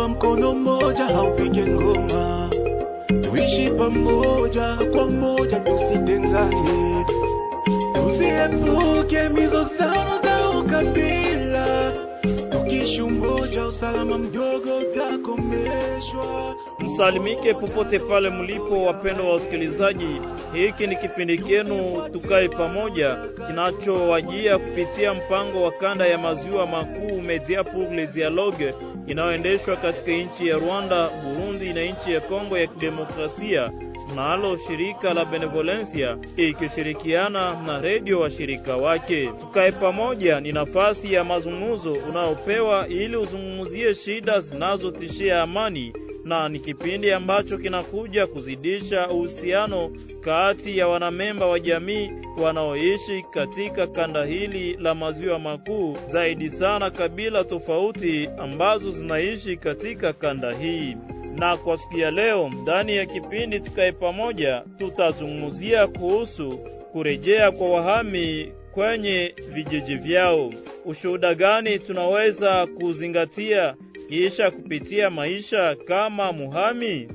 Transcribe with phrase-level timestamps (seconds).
[0.00, 2.50] tulifunzwa mkono mmoja haupige ngoma,
[3.22, 7.04] tuishi pamoja kwa moja, tusitengane,
[7.94, 11.92] tusiepuke mizozano za ukabila,
[12.50, 16.54] Tukishi umoja, usalama mdogo utakomeshwa.
[16.80, 20.20] Msalimike popote pale mlipo, wapendwa wa wasikilizaji.
[20.52, 27.64] Hiki ni kipindi kenu Tukae Pamoja kinachowajia kupitia mpango wa kanda ya maziwa makuu Media
[27.64, 28.74] pour le Dialogue
[29.06, 33.72] inayoendeshwa katika nchi ya Rwanda, Burundi na nchi ya Kongo ya Kidemokrasia,
[34.16, 39.26] nalo shirika la Benevolencia ikishirikiana na redio washirika wake.
[39.40, 45.92] Tukae Pamoja ni nafasi ya mazungumzo unaopewa ili uzungumzie shida zinazotishia amani
[46.24, 49.90] na ni kipindi ambacho kinakuja kuzidisha uhusiano
[50.20, 52.10] kati ya wanamemba wa jamii
[52.42, 60.52] wanaoishi katika kanda hili la maziwa makuu, zaidi sana kabila tofauti ambazo zinaishi katika kanda
[60.54, 60.96] hii.
[61.36, 66.58] Na kwa siku ya leo, ndani ya kipindi Tukae Pamoja, tutazungumzia kuhusu
[66.92, 70.52] kurejea kwa wahami kwenye vijiji vyao.
[70.84, 73.74] Ushuhuda gani tunaweza kuzingatia
[74.10, 77.08] kisha kupitia maisha kama muhami?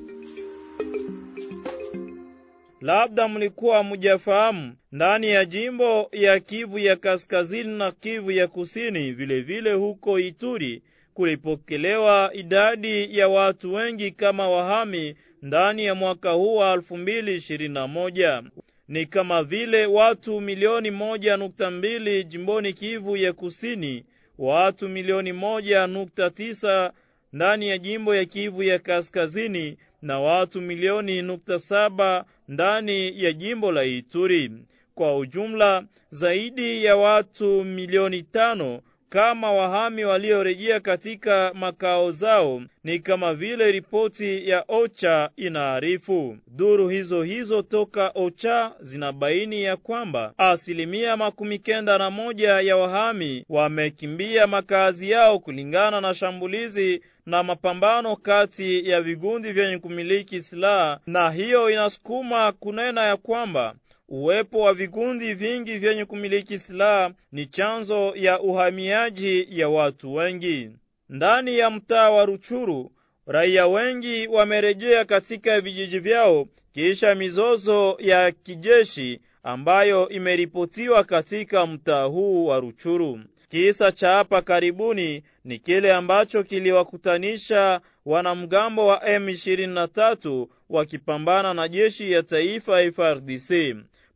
[2.81, 9.41] Labda mlikuwa mjafahamu, ndani ya jimbo ya Kivu ya Kaskazini na Kivu ya Kusini, vilevile
[9.41, 10.81] vile huko Ituri
[11.13, 18.43] kulipokelewa idadi ya watu wengi kama wahami ndani ya mwaka huu wa 2021
[18.88, 24.05] ni kama vile watu milioni moja nukta mbili jimboni Kivu ya Kusini,
[24.38, 26.94] watu milioni moja nukta tisa
[27.33, 33.72] ndani ya jimbo ya Kivu ya Kaskazini na watu milioni nukta saba ndani ya jimbo
[33.72, 34.51] la Ituri.
[34.96, 43.33] Kwa ujumla zaidi ya watu milioni tano kama wahami waliorejea katika makao zao, ni kama
[43.33, 46.38] vile ripoti ya OCHA inaarifu.
[46.47, 53.45] Duru hizo hizo toka OCHA zinabaini ya kwamba asilimia makumi kenda na moja ya wahami
[53.49, 61.31] wamekimbia makazi yao kulingana na shambulizi na mapambano kati ya vigundi vyenye kumiliki silaha, na
[61.31, 63.75] hiyo inasukuma kunena ya kwamba
[64.09, 70.69] uwepo wa vikundi vingi vyenye kumiliki silaha ni chanzo ya uhamiaji ya watu wengi.
[71.09, 72.91] Ndani ya mtaa wa Ruchuru,
[73.27, 82.45] raia wengi wamerejea katika vijiji vyao kisha mizozo ya kijeshi ambayo imeripotiwa katika mtaa huu
[82.45, 83.19] wa Ruchuru.
[83.49, 92.23] Kisa cha hapa karibuni ni kile ambacho kiliwakutanisha wanamgambo wa M23 wakipambana na jeshi ya
[92.23, 93.75] taifa FARDC.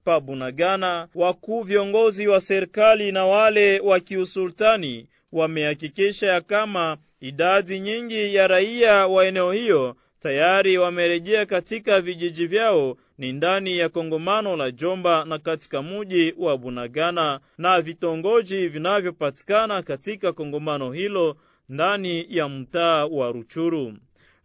[0.09, 8.47] Pabunagana, wakuu viongozi wa serikali na wale wa kiusultani wamehakikisha ya kama idadi nyingi ya
[8.47, 15.25] raia wa eneo hiyo tayari wamerejea katika vijiji vyao ni ndani ya kongomano la Jomba
[15.25, 21.37] na katika muji wa Bunagana na vitongoji vinavyopatikana katika kongomano hilo
[21.69, 23.93] ndani ya mtaa wa Ruchuru.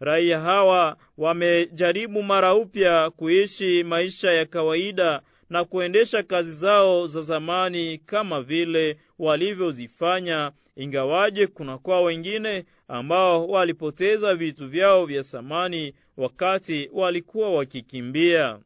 [0.01, 7.99] Raia hawa wamejaribu mara upya kuishi maisha ya kawaida na kuendesha kazi zao za zamani
[7.99, 18.59] kama vile walivyozifanya, ingawaje kunakuwa wengine ambao walipoteza vitu vyao vya samani wakati walikuwa wakikimbia.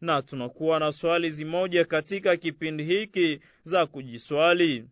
[0.00, 4.84] Na tunakuwa na swali zimoja katika kipindi hiki za kujiswali: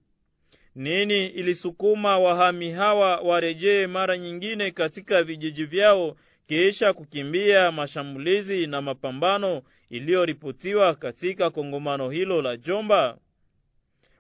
[0.75, 6.17] nini ilisukuma wahami hawa warejee mara nyingine katika vijiji vyao
[6.53, 13.19] kisha kukimbia mashambulizi na mapambano iliyoripotiwa katika kongomano hilo la Jomba?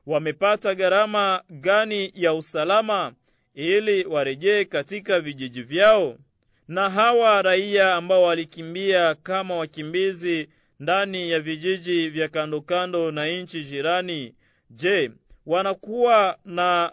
[0.06, 3.12] Wamepata gharama gani ya usalama
[3.54, 6.16] ili warejee katika vijiji vyao?
[6.68, 10.48] Na hawa raia ambao walikimbia kama wakimbizi
[10.80, 14.34] ndani ya vijiji vya kando kando na nchi jirani,
[14.70, 15.10] je,
[15.46, 16.92] wanakuwa na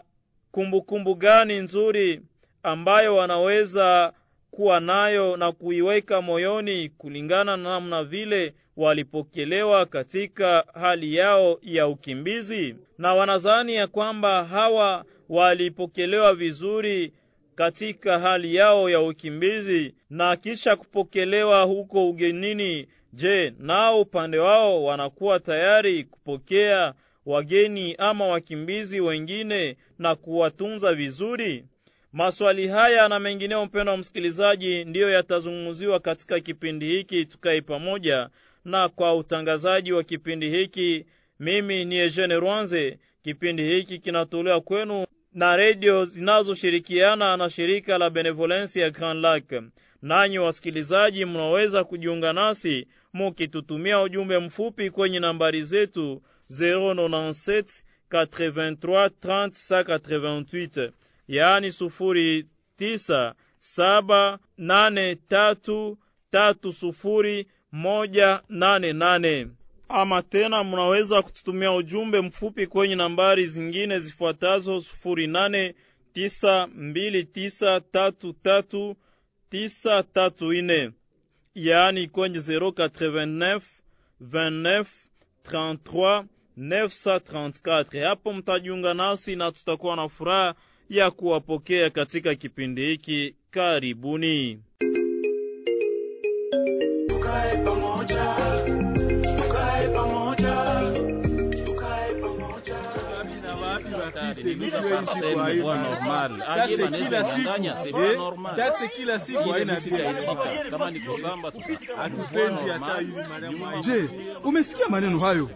[0.50, 2.22] kumbukumbu kumbu gani nzuri
[2.62, 4.12] ambayo wanaweza
[4.50, 12.76] kuwa nayo na kuiweka moyoni kulingana na namna vile walipokelewa katika hali yao ya ukimbizi,
[12.98, 17.12] na wanazani ya kwamba hawa walipokelewa vizuri
[17.54, 22.86] katika hali yao ya ukimbizi na kisha kupokelewa huko ugenini.
[23.12, 26.94] Je, nao upande wao wanakuwa tayari kupokea
[27.26, 31.64] wageni ama wakimbizi wengine na kuwatunza vizuri?
[32.12, 38.28] Maswali haya na mengineo, mpendwa wa msikilizaji, ndiyo yatazungumziwa katika kipindi hiki Tukae Pamoja,
[38.64, 41.06] na kwa utangazaji wa kipindi hiki
[41.40, 42.98] mimi ni Eugene Rwanze.
[43.22, 49.62] Kipindi hiki kinatolewa kwenu na redio zinazoshirikiana na shirika la Benevolence ya Grand Lac.
[50.02, 57.64] Nanyi wasikilizaji, mnaweza kujiunga nasi mukitutumia ujumbe mfupi kwenye nambari zetu 097
[58.10, 59.50] 83 30
[59.84, 60.90] 188,
[61.30, 62.46] yaani sufuri
[62.76, 65.98] tisa saba nane tatu
[66.30, 69.48] tatu sufuri moja nane nane
[69.88, 75.74] ama tena mnaweza kututumia ujumbe mfupi kwenye nambari zingine zifuatazo sufuri nane
[76.12, 78.96] tisa mbili tisa tatu tatu
[79.50, 80.90] tisa tatu ine
[81.54, 83.60] yaani kwenye 089
[84.22, 84.84] 29
[85.44, 86.24] 33
[86.58, 88.04] 934.
[88.08, 90.54] Hapo mtajiunga nasi na tutakuwa na furaha
[90.90, 93.34] ya kuwapokea katika kipindi hiki.
[93.50, 94.58] Karibuni.
[108.96, 109.38] Kila siku.
[109.48, 109.80] haina.
[113.80, 114.08] Je,
[114.44, 115.50] umesikia maneno hayo?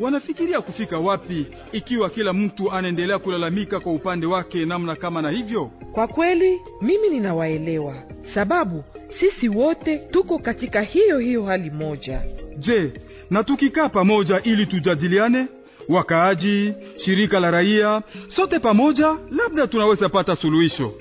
[0.00, 5.70] Wanafikiria kufika wapi ikiwa kila mtu anaendelea kulalamika kwa upande wake namna kama na hivyo?
[5.92, 12.22] Kwa kweli mimi ninawaelewa, sababu sisi wote tuko katika hiyo hiyo hali moja.
[12.58, 12.92] Je,
[13.30, 15.46] na tukikaa pamoja ili tujadiliane,
[15.88, 20.92] wakaaji, shirika la raia, sote pamoja, labda tunaweza pata suluhisho.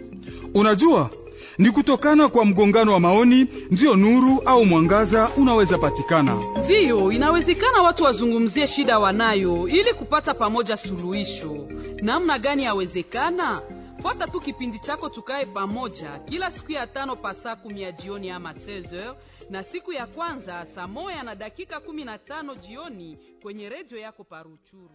[0.53, 1.09] Unajua,
[1.57, 6.37] ni kutokana kwa mgongano wa maoni ndiyo nuru au mwangaza unaweza patikana.
[6.65, 11.67] Ndiyo, inawezekana watu wazungumzie shida wanayo ili kupata pamoja suluhisho.
[12.01, 13.61] Namna gani yawezekana?
[14.01, 18.29] Fuata tu kipindi chako tukae pamoja kila siku ya tano pa saa kumi ya jioni
[18.29, 19.15] ama 16h
[19.49, 24.23] na siku ya kwanza saa moya na dakika kumi na tano jioni kwenye redio yako
[24.23, 24.89] Paruchuru.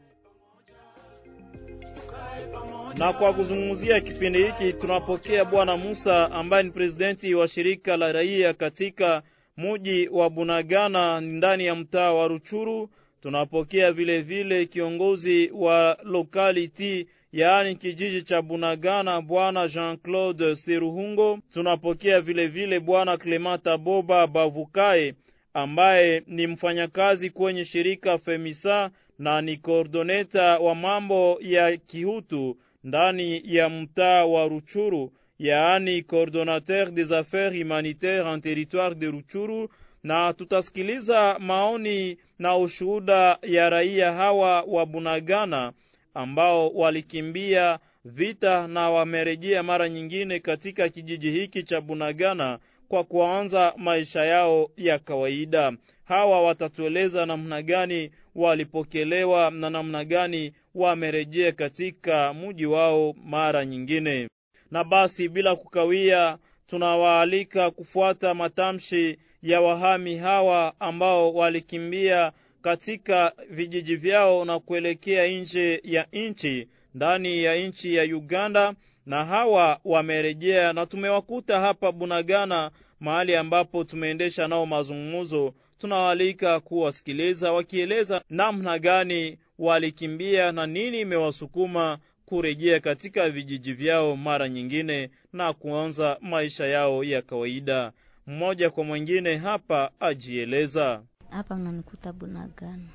[2.99, 8.55] Na kwa kuzungumzia kipindi hiki tunapokea Bwana Musa ambaye ni presidenti wa shirika la raia
[8.55, 9.23] katika
[9.57, 12.91] muji wa Bunagana ndani ya mtaa wa Ruchuru.
[13.23, 21.39] Tunapokea vile vile kiongozi wa locality yaani kijiji cha Bunagana bwana Jean-Claude Siruhungo.
[21.53, 25.15] Tunapokea vile vile bwana Clemata Boba Bavukae
[25.55, 33.69] ambaye ni mfanyakazi kwenye shirika Femisa na ni koordoneta wa mambo ya kihutu ndani ya
[33.69, 39.69] mtaa wa Ruchuru, yaani coordonnateur des affaires humanitaires en territoire de Ruchuru,
[40.03, 45.73] na tutasikiliza maoni na ushuhuda ya raia hawa wa Bunagana
[46.15, 52.59] ambao walikimbia vita na wamerejea mara nyingine katika kijiji hiki cha Bunagana
[52.89, 55.73] kwa kuanza maisha yao ya kawaida.
[56.05, 64.29] Hawa watatueleza namna gani walipokelewa na namna gani wamerejea katika mji wao mara nyingine.
[64.71, 72.33] Na basi bila kukawia, tunawaalika kufuata matamshi ya wahami hawa ambao walikimbia
[72.65, 78.75] katika vijiji vyao na kuelekea nje ya nchi ndani ya nchi ya Uganda,
[79.07, 85.55] na hawa wamerejea na tumewakuta hapa Bunagana, mahali ambapo tumeendesha nao mazungumzo.
[85.79, 95.11] tunawalika kuwasikiliza wakieleza namna gani walikimbia na nini imewasukuma kurejea katika vijiji vyao mara nyingine
[95.33, 97.93] na kuanza maisha yao ya kawaida.
[98.27, 101.03] Mmoja kwa mwingine hapa ajieleza.
[101.35, 102.89] Hapa mnanikuta Bunagana,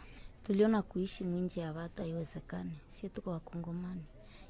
[0.43, 2.71] tuliona kuishi mwinji ya watu haiwezekani.
[2.87, 4.05] Sie tuko Wakongomani,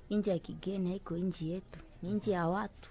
[0.10, 2.90] inji ya kigeni haiko inji yetu, ni inji ya watu.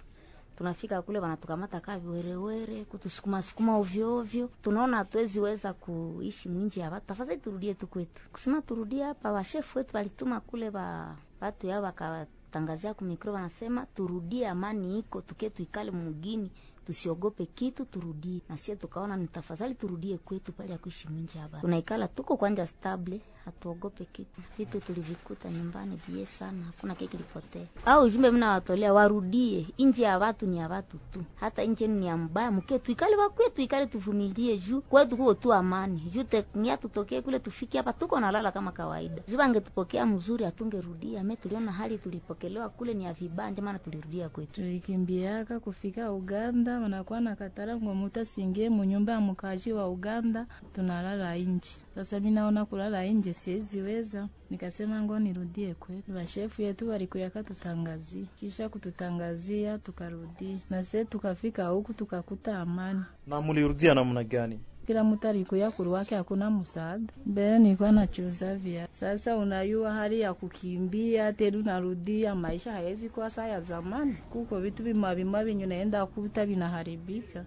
[0.57, 4.49] Tunafika kule wanatukamata kaa viwerewere, kutusukuma sukuma ovyo ovyo.
[4.61, 8.29] Tunaona hatuwezi weza kuishi mwinji ya watu, tafadhali turudie tu kwetu.
[8.31, 14.99] Kusema turudie hapa, washefu wetu walituma kule ba watu yao wakatangazia kumikro, wanasema turudie, amani
[14.99, 16.51] iko, tuke tuikale mugini
[16.93, 18.41] tusiogope kitu, turudie.
[18.49, 21.59] Na sie tukaona ni tafadhali turudie kwetu pale ya kuishi mwinji hapa.
[21.59, 24.41] Tunaikala tuko kwanja stable, hatuogope kitu.
[24.57, 27.65] Vitu tulivikuta nyumbani vie sana, hakuna kile kilipotea.
[27.85, 32.07] Au ujumbe mna watolea warudie, inji ya watu ni ya watu tu, hata inji ni
[32.07, 35.99] ya mbaya, mke tuikale wa kwetu, ikale tuvumilie juu kwetu kuko tu amani.
[36.13, 39.21] Juu teknia tutokee kule tufike hapa tuko nalala kama kawaida.
[39.27, 41.23] Juu angetupokea mzuri hatungerudia.
[41.23, 44.51] Me tuliona hali tulipokelewa kule ni ya vibanja, maana tulirudia kwetu.
[44.51, 51.75] tulikimbiaka kufika Uganda, wanakuwa na katala ngo asingie munyumba ya mukaji wa Uganda, tunalala inji.
[51.95, 56.11] Sasa mi naona kulala inje siweziweza, nikasema ngo nirudie kwetu.
[56.11, 63.03] Bashefu yetu walikuyaka tutangazia, kisha kututangazia tukarudi, na se tukafika huku tukakuta amani.
[63.27, 64.59] Na mulirudia namna gani?
[64.89, 67.13] Kila mtu alikuya kuruwake, hakuna msaada.
[67.25, 73.47] Mbele nilikuwa nachuza via, sasa unayua hali ya kukimbia tena narudia, maisha hayezi kuwa saa
[73.47, 74.17] ya zamani.
[74.29, 77.45] Kuko vitu vimwavimwa vimwa vinyu naenda kuta vinaharibika,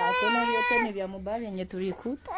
[0.00, 2.32] hakuna vyote ni vya mubaya yenye tulikuta,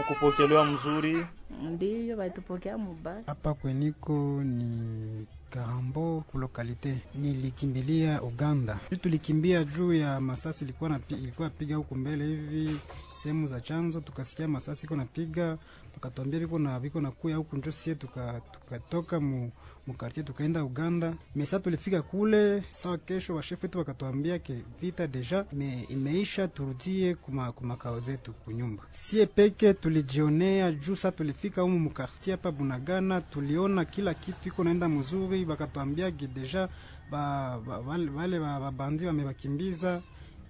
[0.00, 1.26] Mkupokelewa mzuri.
[1.50, 3.22] Ndiyo baitupokea mubaya.
[3.26, 8.80] Hapa kweniko ni Karambo kulokalite, nilikimbilia Uganda.
[9.02, 12.80] Tulikimbia juu ya masasi ilikuwa napi, ilikuwa piga huku mbele hivi
[13.22, 15.58] sehemu za chanzo, tukasikia masasi iko napiga,
[15.94, 19.50] wakatuambia viko na viko na kuya huku njo sie tuka tukatoka mu
[19.86, 21.14] mukartie tukaenda Uganda.
[21.36, 27.52] Mesa tulifika kule sawa, kesho washefu wetu wakatuambia ke vita deja me, imeisha, turudie kuma
[27.52, 28.82] kumakao zetu kunyumba.
[28.90, 34.88] Sie peke tulijionea juu sa tulifika humu mkartia hapa Bunagana, tuliona kila kitu iko naenda
[34.88, 36.68] mzuri, bakatuambia ki deja
[37.10, 37.56] ba,
[37.86, 40.02] wale, babandi wamebakimbiza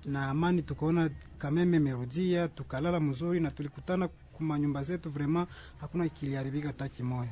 [0.04, 5.48] na amani, tukaona kameme merudia, tukalala mzuri na tulikutana kuma nyumba zetu, vraiment
[5.80, 7.30] hakuna kiliharibika hata kimoya.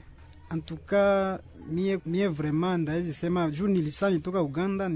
[0.51, 4.89] Antuka mie, mie vraiment ndaezi sema juu nilisa nitoka Uganda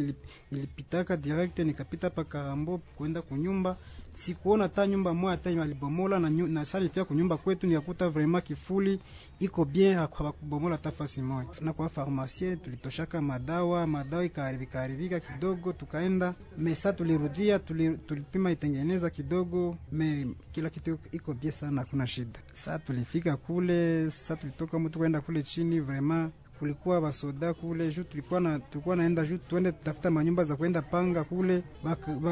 [0.51, 3.77] nilipitaka direct nikapita pa Karambo kwenda kunyumba,
[4.15, 9.01] sikuona ta nyumba moja hata walibomola na, na sasa nifika kunyumba kwetu nikakuta vraiment kifuli
[9.41, 11.49] iko bien, hawakubomola hata fasi moja.
[11.61, 19.11] Na kwa farmasie tulitoshaka madawa, madawa ikaharibika haribika kidogo, tukaenda mesa, tulirudia tuli, tulipima itengeneza
[19.11, 22.41] kidogo, me kila kitu iko bien sana, hakuna shida.
[22.53, 28.41] Sasa tulifika kule, sasa tulitoka mtu kwenda kule chini, vraiment kulikuwa basoda kule juu tulikuwa
[28.41, 31.63] na tulikuwa naenda juu tuende tutafuta manyumba za kwenda panga kule,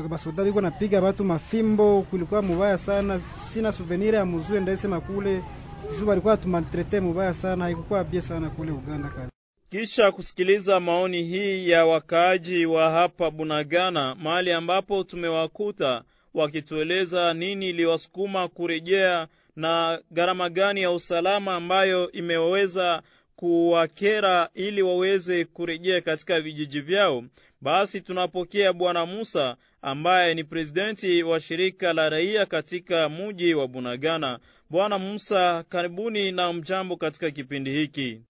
[0.09, 3.21] basoda biko napiga watu mafimbo, kulikuwa mubaya sana.
[3.53, 5.43] Sina souvenir ya mzuri ndaisema kule
[5.99, 9.29] juu walikuwa tumaltrete mubaya sana, haikukuwa bie sana kule Uganda kale.
[9.71, 16.03] Kisha kusikiliza maoni hii ya wakaaji wa hapa Bunagana, mahali ambapo tumewakuta
[16.35, 23.03] wakitueleza nini iliwasukuma kurejea na gharama gani ya usalama ambayo imeweza
[23.41, 27.25] kuwakera ili waweze kurejea katika vijiji vyao.
[27.61, 34.39] Basi tunapokea Bwana Musa ambaye ni presidenti wa shirika la raia katika muji wa Bunagana.
[34.71, 38.21] Bwana Musa, karibuni na mjambo katika kipindi hiki.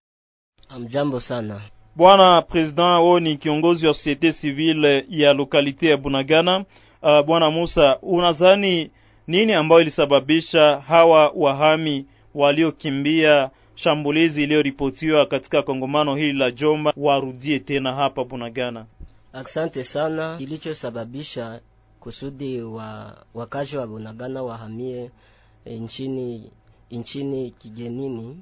[0.68, 1.60] Amjambo sana.
[1.96, 6.64] Bwana President, wewe ni kiongozi wa societe civile ya lokalite ya Bunagana.
[7.02, 8.90] Uh, Bwana Musa, unazani
[9.26, 13.50] nini ambayo ilisababisha hawa wahami waliokimbia
[13.82, 18.86] shambulizi iliyoripotiwa katika kongomano hili la Jomba warudie tena hapa Bunagana?
[19.32, 20.36] Asante sana.
[20.36, 21.60] Kilichosababisha
[22.00, 25.10] kusudi wa wakazi wa Bunagana wahamie
[25.64, 26.50] e, nchini
[26.90, 28.36] nchini kigenini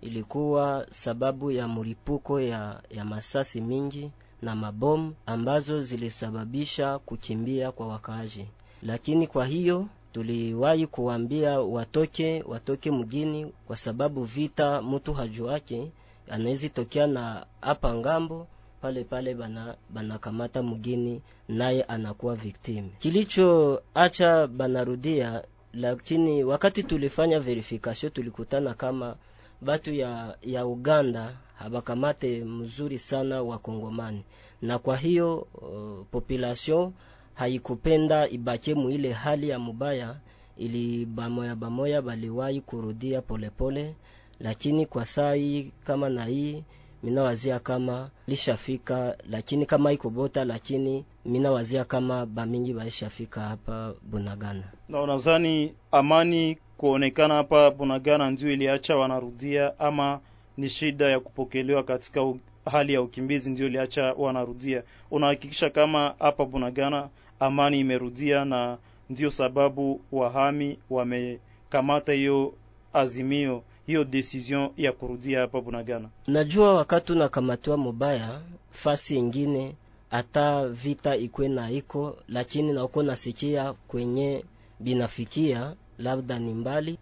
[0.00, 4.10] ilikuwa sababu ya mlipuko ya, ya masasi mingi
[4.42, 8.46] na mabomu ambazo zilisababisha kukimbia kwa wakaaji,
[8.82, 15.90] lakini kwa hiyo tuliwahi kuwambia watoke watoke mjini, kwa sababu vita mtu hajuake
[16.30, 18.46] anawezi tokea na hapa ng'ambo
[18.80, 22.88] pale pale bana banakamata mgini naye anakuwa victim.
[22.98, 25.42] Kilichoacha banarudia,
[25.74, 29.16] lakini wakati tulifanya verification tulikutana kama
[29.60, 34.22] batu ya, ya Uganda habakamate mzuri sana wa Kongomani,
[34.62, 36.92] na kwa hiyo uh, population
[37.40, 40.16] haikupenda ibache muile hali ya mubaya,
[40.56, 43.94] ili bamoya bamoya baliwahi kurudia polepole pole,
[44.40, 46.62] lakini kwa saa hii kama na hii
[47.02, 54.64] minawazia kama lishafika, lakini kama iko bota, lakini minawazia kama bamingi balishafika hapa Bunagana.
[54.88, 60.20] Na unazani amani kuonekana hapa Bunagana ndio iliacha wanarudia, ama
[60.56, 62.20] ni shida ya kupokelewa katika
[62.64, 64.82] hali ya ukimbizi ndio iliacha wanarudia?
[65.10, 67.08] Unahakikisha kama hapa Bunagana
[67.40, 68.78] amani imerudia na
[69.10, 72.54] ndio sababu wahami wamekamata hiyo
[72.92, 76.08] azimio hiyo decision ya kurudia hapa Bunagana?
[76.26, 79.74] Najua wakati unakamatiwa mubaya fasi ingine
[80.10, 84.44] hata vita ikwe na iko, lakini na uko nasikia kwenye
[84.80, 86.98] binafikia labda ni mbali,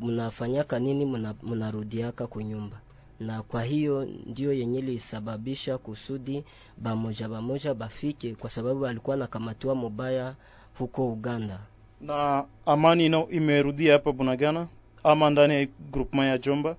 [0.00, 1.04] munafanyaka nini,
[1.42, 2.80] munarudiaka kunyumba,
[3.20, 6.44] na kwa hiyo ndio yenye lisababisha kusudi
[6.76, 10.34] bamoja bamoja bafike, kwa sababu alikuwa nakamatiwa mubaya
[10.78, 11.58] huko Uganda.
[12.00, 14.66] Na amani ino imerudia hapa Bunagana
[15.04, 16.76] ama ndani ya groupement ya Jomba?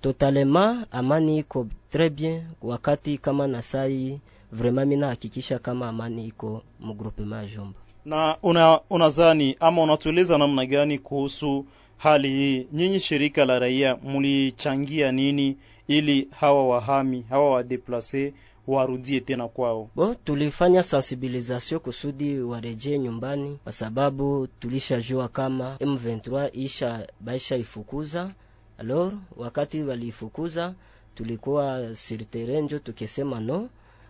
[0.00, 4.20] Totalema amani iko très bien, wakati kama na sai
[4.52, 7.78] vraiment mina hakikisha kama amani iko mu groupement ya Jomba.
[8.04, 11.66] Na una unazani ama unatueleza namna gani kuhusu
[12.02, 12.66] hali hii?
[12.72, 15.56] Nyinyi shirika la raia mlichangia nini
[15.88, 18.34] ili hawa wahami hawa wadeplase
[18.66, 19.90] warudie tena kwao?
[19.94, 28.30] Bo, tulifanya sensibilisation kusudi warejee nyumbani, kwa sababu tulishajua kama M23 isha baisha ifukuza.
[28.78, 30.74] Alors wakati waliifukuza,
[31.14, 33.68] tulikuwa sirterenjo tukisema no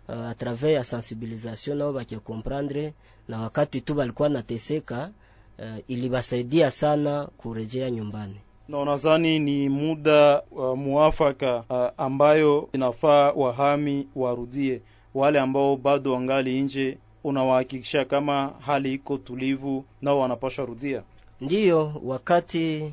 [0.08, 2.94] uh, atravers ya sensibilisation nao bakikomprendre,
[3.28, 5.10] na wakati tu balikuwa nateseka
[5.58, 8.36] uh, ilibasaidia sana kurejea nyumbani
[8.68, 14.80] na unazani ni muda uh, muafaka uh, ambayo inafaa wahami warudie
[15.14, 16.98] wale ambao bado wangali nje?
[17.24, 21.02] Unawahakikisha kama hali iko tulivu, nao wanapashwa rudia?
[21.40, 22.92] Ndiyo, wakati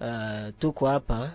[0.00, 1.30] uh, tuko hapa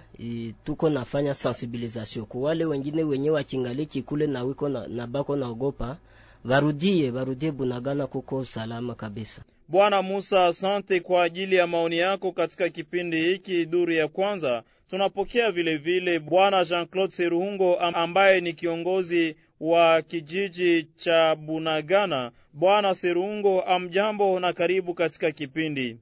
[0.64, 5.98] tuko nafanya sensibilisation ku wale wengine wenye wakingaliki kule na wiko na, na bako naogopa,
[6.46, 9.42] varudie varudie Bunagana, kuko salama kabisa.
[9.68, 14.64] Bwana Musa, asante kwa ajili ya maoni yako katika kipindi hiki duru ya kwanza.
[14.90, 22.32] Tunapokea vilevile vile Bwana Jean-Claude Seruhungo ambaye ni kiongozi wa kijiji cha Bunagana.
[22.54, 25.98] Bwana Seruhungo, amjambo na karibu katika kipindi.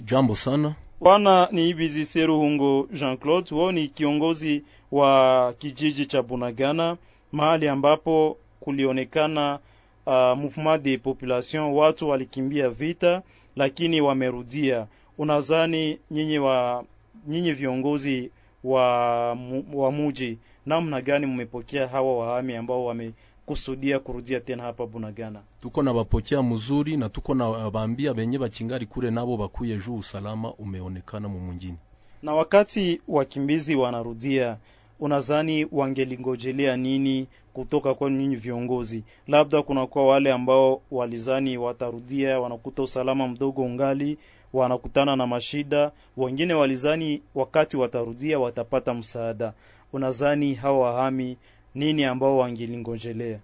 [0.00, 0.74] Jambo sana.
[1.00, 6.96] Bwana ni Ibizi Seruhungo Jean-Claude, wao ni kiongozi wa kijiji cha Bunagana,
[7.32, 9.58] mahali ambapo kulionekana
[10.06, 13.22] uh, movement de population, watu walikimbia vita
[13.56, 14.86] lakini wamerudia.
[15.18, 16.84] unazani nyinyi wa
[17.28, 18.30] nyinyi viongozi
[18.64, 19.28] wa,
[19.74, 25.40] wa muji namna gani mmepokea hawa wahami ambao wamekusudia kurudia tena hapa Bunagana?
[25.62, 30.52] Tuko na bapokea mzuri na tuko na baambia benye bachingari kule nabo bakuye juu usalama
[30.54, 31.76] umeonekana mumunjini.
[32.22, 34.56] Na wakati wakimbizi wanarudia
[35.00, 39.04] unadhani wangelingojelea nini kutoka kwa nyinyi viongozi?
[39.28, 44.18] Labda kunakuwa wale ambao walizani watarudia, wanakuta usalama mdogo ungali,
[44.52, 45.90] wanakutana na mashida.
[46.16, 49.52] Wengine walizani wakati watarudia watapata msaada.
[49.92, 51.36] unazani hawa wahami
[51.74, 53.38] nini ambao wangelingojelea?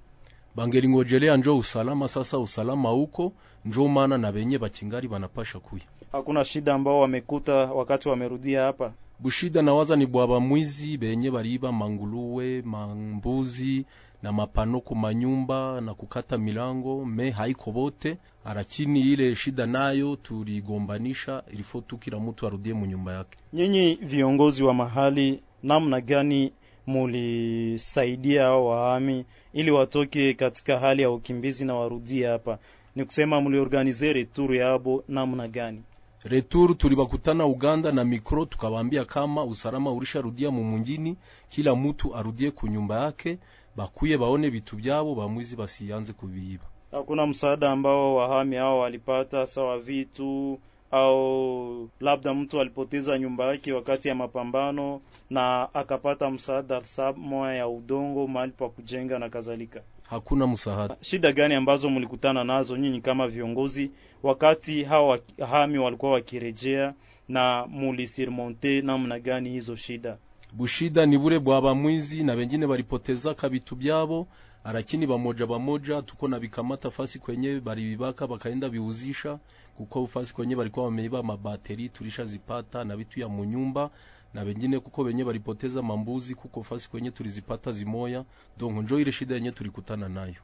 [0.56, 2.08] Bangelingojelea njo usalama.
[2.08, 3.32] Sasa usalama huko
[3.64, 5.82] njo maana na benye bachingari banapasha kuya.
[6.12, 12.62] Hakuna shida ambao wamekuta wakati wamerudia hapa bushida nawaza ni bwaba mwizi benye baliba manguluwe
[12.62, 13.84] mambuzi
[14.22, 21.42] na mapano ku manyumba na kukata milango me haiko bote, arakini ile shida nayo tuligombanisha,
[21.52, 23.38] ilifo tukira mtu arudie mu nyumba yake.
[23.52, 26.52] Nyinyi viongozi wa mahali, namna gani
[26.86, 32.58] mulisaidia hao wahami ili watoke katika hali ya ukimbizi na warudie hapa?
[32.96, 35.82] Ni kusema mliorganize returu yabo namna gani?
[36.24, 41.16] Retour tulibakutana Uganda na mikro, tukawaambia kama usalama ulisharudia mu mungini,
[41.48, 43.38] kila mutu arudie kunyumba yake,
[43.76, 46.64] bakuye baone vitu byabo, bamwizi basianze kubiiba.
[46.92, 50.58] Hakuna msaada ambao wahami hao walipata, sawa vitu
[50.90, 57.14] au labda mtu alipoteza nyumba yake wakati ya mapambano na akapata msaada sa
[57.56, 59.80] ya udongo mahali pa kujenga na kadhalika.
[60.10, 60.96] Hakuna msaada.
[61.00, 63.90] Shida gani ambazo mlikutana nazo nyinyi kama viongozi
[64.22, 65.18] wakati hawa
[65.50, 66.94] hami walikuwa wakirejea,
[67.28, 70.18] na mulisirmonte namna gani hizo shida?
[70.52, 74.28] Bushida ni bure bwaba mwizi na wengine walipoteza kabitu byabo,
[74.64, 79.38] arakini bamoja bamoja tuko na bikamata fasi kwenye balibibaka bakaenda biuzisha,
[79.76, 83.90] kuko fasi kwenye balikuwa wameiba mabateri tulishazipata na vitu ya munyumba
[84.34, 88.24] na wengine kuko wenye walipoteza mambuzi, kuko fasi kwenye tulizipata zimoya.
[88.58, 90.34] Donc njo ile shida yenye tulikutana nayo.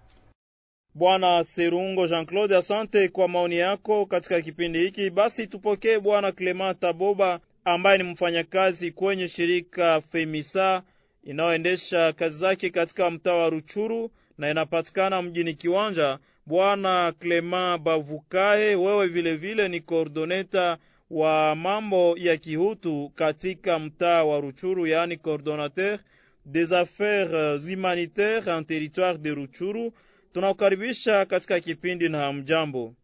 [0.99, 5.11] Bwana Serungo Jean-Claude, asante kwa maoni yako katika kipindi hiki.
[5.11, 10.83] Basi tupokee Bwana Clement Taboba ambaye ni mfanyakazi kwenye shirika Femisa
[11.25, 16.19] inayoendesha kazi zake katika mtaa wa Ruchuru na inapatikana mjini Kiwanja.
[16.47, 20.79] Bwana Clement Bavukae, wewe vilevile vile ni koordoneta
[21.11, 25.99] wa mambo ya kihutu katika mtaa wa Ruchuru, yaani coordonnateur
[26.47, 29.93] des affaires humanitaires en territoire de Ruchuru.
[30.33, 32.95] Tunakukaribisha katika kipindi na mjambo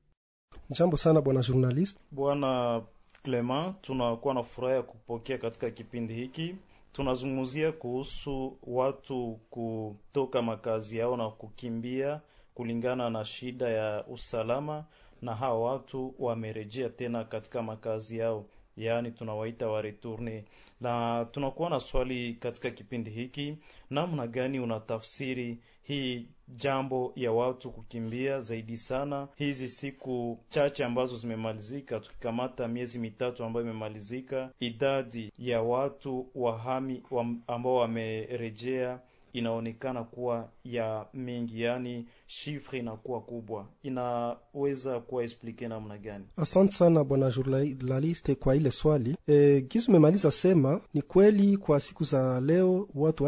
[0.70, 1.98] mjambo sana bwana journalist.
[2.10, 2.82] Bwana
[3.22, 6.56] Clement, tunakuwa na furaha ya kupokea katika kipindi hiki.
[6.92, 12.20] Tunazungumzia kuhusu watu kutoka makazi yao na kukimbia
[12.54, 14.84] kulingana na shida ya usalama,
[15.22, 18.44] na hawa watu wamerejea tena katika makazi yao,
[18.76, 20.44] yaani tunawaita wareturne
[20.80, 23.58] Na tunakuwa na swali katika kipindi hiki,
[23.90, 29.28] namna gani unatafsiri hii jambo ya watu kukimbia zaidi sana.
[29.36, 37.26] Hizi siku chache ambazo zimemalizika, tukikamata miezi mitatu ambayo imemalizika, idadi ya watu wahami wa
[37.46, 39.00] ambao wamerejea
[39.34, 46.24] inaonekana kuwa ya mingi, yani shifre inakuwa kubwa, inaweza kuwa explike namna gani?
[46.36, 49.16] Asante sana bwana journaliste kwa ile swali.
[49.26, 53.24] E, gizu umemaliza sema ni kweli, kwa siku za leo watu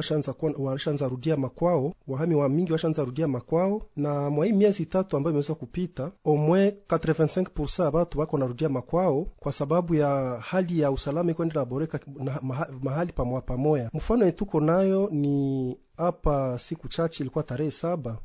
[0.58, 5.30] washaanza rudia makwao, wahami wa mingi washaanza rudia makwao, na mwa hii miezi tatu ambayo
[5.32, 11.30] imeweza kupita omwe 85% ya watu wako narudia makwao kwa sababu ya hali ya usalama
[11.30, 12.00] iko boreka
[12.82, 13.90] mahali pamoya pamoya.
[13.94, 18.18] Mfano yetuko nayo ni hapa siku chache ilikuwa tarehe saba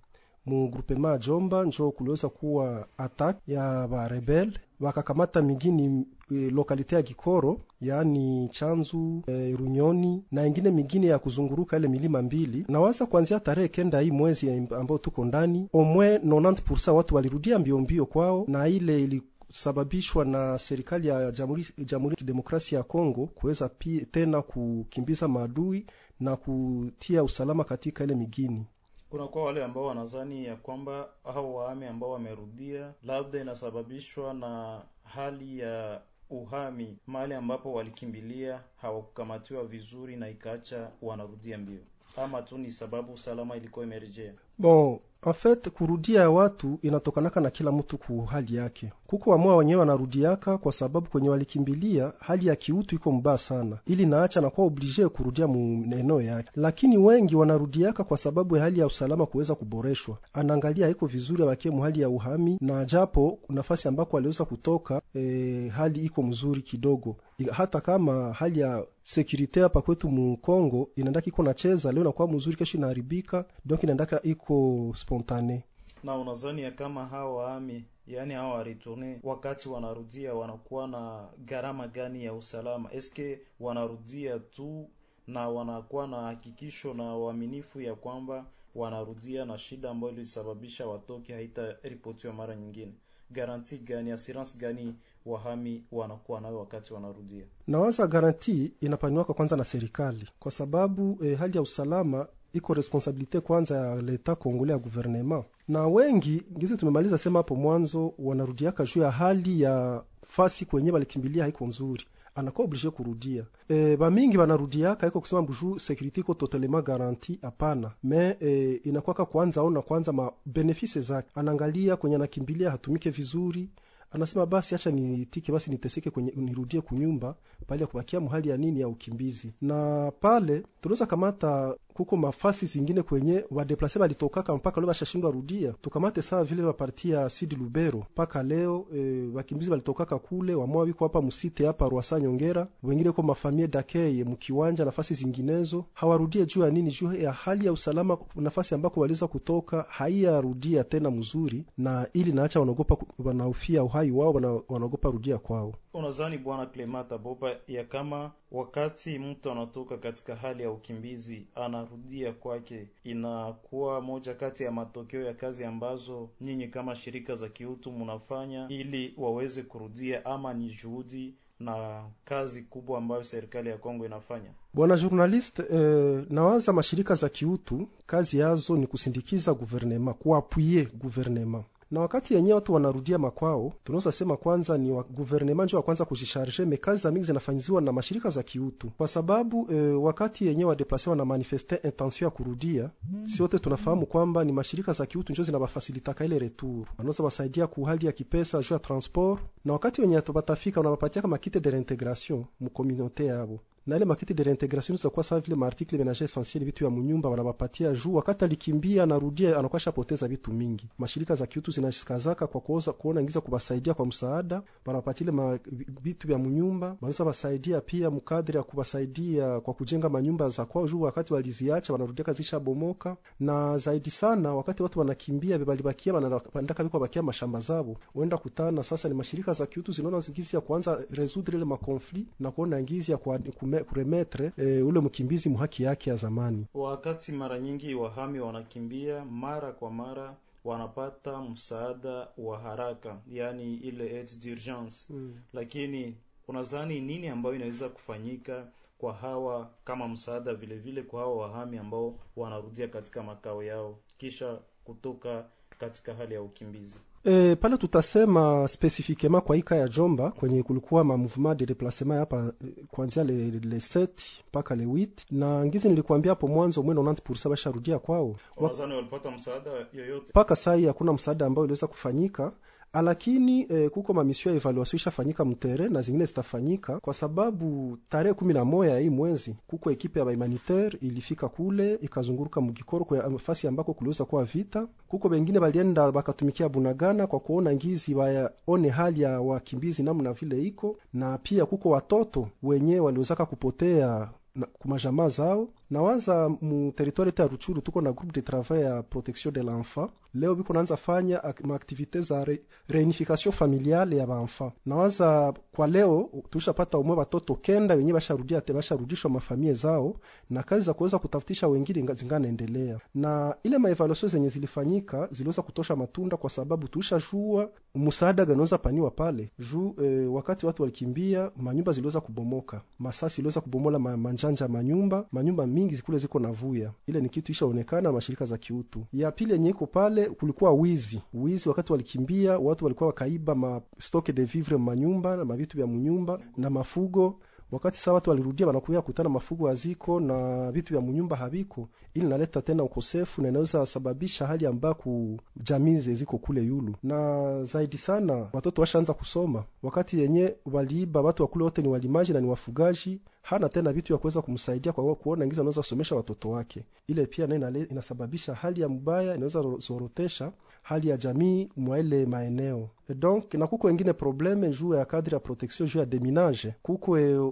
[0.45, 7.61] mu grupema Jomba njo kuliweza kuwa attack ya barebel wakakamata mingini e, lokalite ya Gikoro
[7.81, 12.65] yaani Chanzu e, Runyoni na ingine mingine ya kuzunguruka ile milima mbili.
[12.69, 18.05] Nawaza kuanzia tarehe kenda hii mwezi ambao tuko ndani, omwe 90% watu walirudia mbio mbio
[18.05, 19.21] kwao, na ile ili
[19.53, 23.69] sababishwa na serikali ya Jamhuri Jamhuri ya Kidemokrasia ya Kongo kuweza
[24.11, 25.85] tena kukimbiza maadui
[26.21, 28.65] na kutia usalama katika ile migini.
[29.09, 36.01] Kunakuwa wale ambao wanazani ya kwamba hao wahame ambao wamerudia labda inasababishwa na hali ya
[36.29, 41.79] uhami mahali ambapo walikimbilia hawakukamatiwa vizuri na ikaacha wanarudia mbio,
[42.17, 44.33] ama tu ni sababu usalama ilikuwa imerejea.
[44.59, 48.91] Bon, en fait kurudia watu inatokanaka na kila mtu ku hali yake.
[49.07, 54.05] Kuko wamoya wenyewe wanarudiaka kwa sababu kwenye walikimbilia hali ya kiutu iko mbaya sana, ili
[54.05, 59.25] naacha nakuwa oblige kurudia mueneo yake, lakini wengi wanarudiaka kwa sababu ya hali ya usalama
[59.25, 60.17] kuweza kuboreshwa.
[60.33, 66.05] Anaangalia haiko vizuri awakie muhali ya uhami, na japo nafasi ambako aliweza kutoka e, hali
[66.05, 71.91] iko mzuri kidogo, hata kama hali ya sekurite hapa kwetu mu Kongo inaendaka iko nacheza
[71.91, 75.63] leo nakuwa mzuri, kesho inaharibika, donc inaendaka iko spontane.
[76.03, 82.25] Na unazani ya kama hao waami, yani hao waretourne wakati wanarudia wanakuwa na gharama gani
[82.25, 82.93] ya usalama?
[82.93, 84.87] Eske wanarudia tu
[85.27, 92.33] na wanakuwa na hakikisho na uaminifu ya kwamba wanarudia na shida ambayo ilisababisha watoke haitaripotiwa
[92.33, 92.93] mara nyingine?
[93.31, 94.95] Garanti gani, assurance gani
[95.25, 97.43] wahami wanakuwa nayo wakati wanarudia?
[97.67, 103.77] Nawaza garanti inapaniwaka kwanza na serikali, kwa sababu eh, hali ya usalama iko responsabilite kwanza
[103.77, 109.11] ya leta kongole ya guvernema, na wengi ngizi tumemaliza sema hapo mwanzo, wanarudiaka juu ya
[109.11, 112.05] hali ya fasi kwenye walikimbilia haiko nzuri
[112.35, 113.45] anakuwa oblige kurudia.
[113.69, 117.91] E, bamingi banarudiaka iko kusema buju security iko totalement garanti, hapana.
[118.03, 123.69] Me e, inakwaka kwanza ona kwanza ma benefice zake, anaangalia kwenye anakimbilia hatumike vizuri
[124.11, 127.35] anasema basi acha nitike basi niteseke kwenye nirudie kunyumba
[127.67, 129.53] pale ya kubakia mhali ya nini ya ukimbizi.
[129.61, 136.21] Na pale tunaweza kamata kuko mafasi zingine kwenye wadeplase balitokaka mpaka leo bashashindwa rudia, tukamate
[136.21, 136.63] sawa vile
[137.03, 137.99] ya Sidi Lubero.
[138.13, 143.23] Mpaka leo e, wakimbizi balitokaka kule wamoa wiko hapa msite hapa Rwasa Nyongera, wengine kwa
[143.23, 145.85] mafamie dakeye mkiwanja nafasi zinginezo.
[145.93, 146.91] Hawarudie juu ya nini?
[146.91, 152.59] Juu ya hali ya usalama, nafasi ambako waliweza kutoka haiyarudia tena mzuri, na ili naacha
[152.59, 154.33] wanaogopa, wanahofia uhai wao,
[154.69, 155.73] wanaogopa rudia kwao.
[155.93, 161.47] Unadhani Bwana Clemata Boba ya kama wakati mtu anatoka katika hali ya ukimbizi
[161.81, 167.91] anarudia kwake, inakuwa moja kati ya matokeo ya kazi ambazo nyinyi kama shirika za kiutu
[167.91, 174.49] mnafanya ili waweze kurudia, ama ni juhudi na kazi kubwa ambayo serikali ya Kongo inafanya?
[174.73, 181.99] Bwana journaliste, eh, nawaza mashirika za kiutu kazi yazo ni kusindikiza guvernema, kuapuye guvernema na
[181.99, 186.65] wakati yenyewe watu wanarudia makwao, tunaweza sema kwanza ni wa guvernema njo wa kwanza kujisharge,
[186.65, 191.09] me kazi za mingi zinafanyiziwa na mashirika za kiutu, kwa sababu e, wakati yenyewe wadeplase
[191.09, 192.89] wana manifeste intention ya kurudia,
[193.23, 198.05] si wote tunafahamu kwamba ni mashirika za kiutu njo zinabafasilitaka ile retour, wanaweza wasaidia kuhali
[198.05, 202.69] ya kipesa juu ya transport, na wakati wenye batafika wanabapatia kama kite de reintegration mu
[202.69, 206.89] communauté yabo na ile makiti de reintegration zakuwa sawa vile maartikle menager essentiel vitu ya
[206.89, 210.89] munyumba wanabapatia juu wakati alikimbia anarudia anakuwa shapoteza vitu mingi.
[210.97, 215.59] Mashirika za kiutu zinashikazaka kwa kuoza kuona ingiza kubasaidia kwa msaada, wanapatia ile
[216.01, 220.87] vitu vya munyumba, wanaweza basaidia pia mkadri ya kubasaidia kwa kujenga manyumba za kwao.
[220.87, 226.99] Juu wakati waliziacha wanarudia kazisha bomoka, na zaidi sana wakati watu wanakimbia bebalibakia wanataka biko
[226.99, 231.55] bakia mashamba zao, wenda kutana sasa ni mashirika za kiutu zinaona ngizi ya kuanza resoudre
[231.57, 233.39] ile makonflit na kuona ngizi ya kwa
[233.79, 236.65] kuremetre e, ule mkimbizi muhaki yake ya zamani.
[236.73, 244.31] Wakati mara nyingi wahami wanakimbia, mara kwa mara wanapata msaada wa haraka, yani ile aide
[244.43, 245.35] d'urgence mm.
[245.53, 251.77] Lakini unadhani nini ambayo inaweza kufanyika kwa hawa kama msaada vile vile kwa hawa wahami
[251.77, 255.45] ambao wanarudia katika makao yao kisha kutoka
[255.79, 261.17] katika hali ya ukimbizi E, pale tutasema spesifikema kwa ika ya Jomba kwenye kulikuwa ma
[261.17, 264.07] mouvement de déplacement hapa eh, kuanzia le, le 7
[264.47, 268.35] mpaka le 8 na ngizi nilikuambia hapo mwanzo mwe 90% basharudia kwao.
[268.57, 270.25] Wazani walipata msaada yoyote?
[270.29, 272.51] Mpaka sasa hakuna msaada ambao iliweza kufanyika
[272.93, 278.53] lakini eh, kuko mamisio ya evaluation ishafanyika mtere na zingine zitafanyika kwa sababu tarehe kumi
[278.53, 283.67] na moja ya hii mwezi kuko ekipe ya bahumanitaire ilifika kule ikazunguruka mgikoro kwa nafasi
[283.67, 284.87] ambako kuliweza kuwa vita.
[285.07, 290.97] Kuko bengine balienda bakatumikia bunagana kwa kuona ngizi waone hali ya wakimbizi namna vile iko
[291.13, 294.29] na pia kuko watoto wenyewe waliwezaka kupotea
[294.73, 299.61] kumajamaa zao nawaza mu territoire ya Ruchuru tuko na groupe de travail ya protection de
[299.61, 300.09] l'enfant.
[300.33, 306.29] Leo biko naanza fanya ak- maaktivite za re, reunification familiale ya baenfant nawaza kwa leo
[306.49, 310.15] tushapata umwe batoto kenda wenye basharudia te basharudishwa mafamie zao
[310.49, 315.95] na kazi za kuweza kutafutisha wengine nga- zinganaendelea na ile maevaluation zenye zilifanyika ziliweza kutosha
[315.95, 319.51] matunda kwa sababu tushajua msaada ganaweza paniwa pale.
[319.71, 322.81] Juu eh, wakati watu walikimbia manyumba ziliweza kubomoka.
[322.99, 326.91] Masasi iliweza kubomola manjanja manyumba manyumba mingi zikule ziko na vuya.
[327.07, 329.05] Ile ni kitu ishaonekana na mashirika za kiutu.
[329.13, 331.21] Ya pili yenye iko pale kulikuwa wizi.
[331.33, 336.39] Wizi wakati walikimbia watu walikuwa wakaiba ma stoke de vivre manyumba na mavitu vya mnyumba
[336.57, 337.39] na mafugo.
[337.71, 341.89] Wakati saa watu walirudia wanakuya kutana mafugo haziko na vitu vya mnyumba haviko.
[342.13, 346.95] Ili naleta tena ukosefu na inaweza sababisha hali ambaku jamii ziko kule yulu.
[347.03, 349.63] Na zaidi sana watoto washaanza kusoma.
[349.83, 354.17] Wakati yenye waliiba watu wakule wote ni walimaji na ni wafugaji hana tena vitu vya
[354.17, 356.85] kuweza kumsaidia kwa kuona ngiza anaweza somesha watoto wake.
[357.07, 360.51] Ile pia nayo inasababisha hali ya mbaya inaweza zorotesha
[360.81, 362.89] hali ya jamii mwa ile maeneo.
[363.15, 367.51] Donc na kuko wengine probleme juu ya kadri ya protection juu ya deminage kuko e,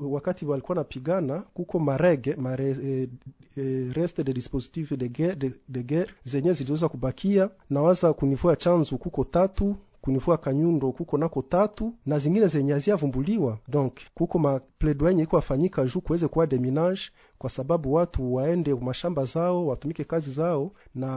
[0.00, 3.08] wakati walikuwa napigana kuko marege mare, e,
[3.56, 8.56] e, reste de dispositif de guerre, de, de guerre zenye ziliweza kubakia na waza kunivua
[8.56, 13.58] chanzu kuko tatu kunivua kanyundo kuko nako tatu na zingine zenye haziavumbuliwa.
[13.68, 17.00] Donc kuko mapledoyer yenye iko afanyika juu kuweze kuwa deminage
[17.40, 21.08] kwa sababu watu waende mashamba zao watumike kazi zao na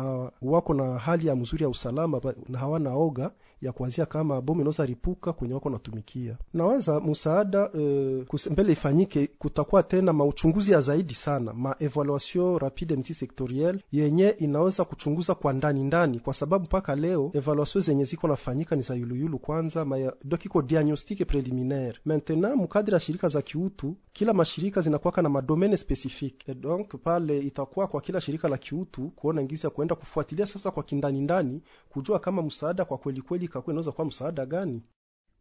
[0.42, 3.32] wako na hali ya mzuri ya usalama na hawana oga
[3.62, 9.84] ya kuanzia kama bomu inaweza ripuka kwenye wako natumikia nawaza msaada uh, mbele ifanyike kutakuwa
[9.84, 16.20] tena mauchunguzi ya zaidi sana ma evaluation rapide multisectoriel yenye inaweza kuchunguza kwa ndani ndani
[16.20, 20.62] kwa sababu mpaka leo evaluation zenye ziko nafanyika ni za yuluyulu kwanza ma donc iko
[20.62, 22.00] diagnostic preliminaire.
[22.06, 25.78] Maintenant mkadri ya shirika za kiutu kila mashirika zinakuwaka na madomene
[26.14, 30.46] specifique Et donc pale itakuwa kwa kila shirika la kiutu kuona ngizi ya kuenda kufuatilia
[30.46, 34.82] sasa kwa kindani ndani kujua kama msaada kwa kweli kweli ikakuwa inaweza kuwa msaada gani.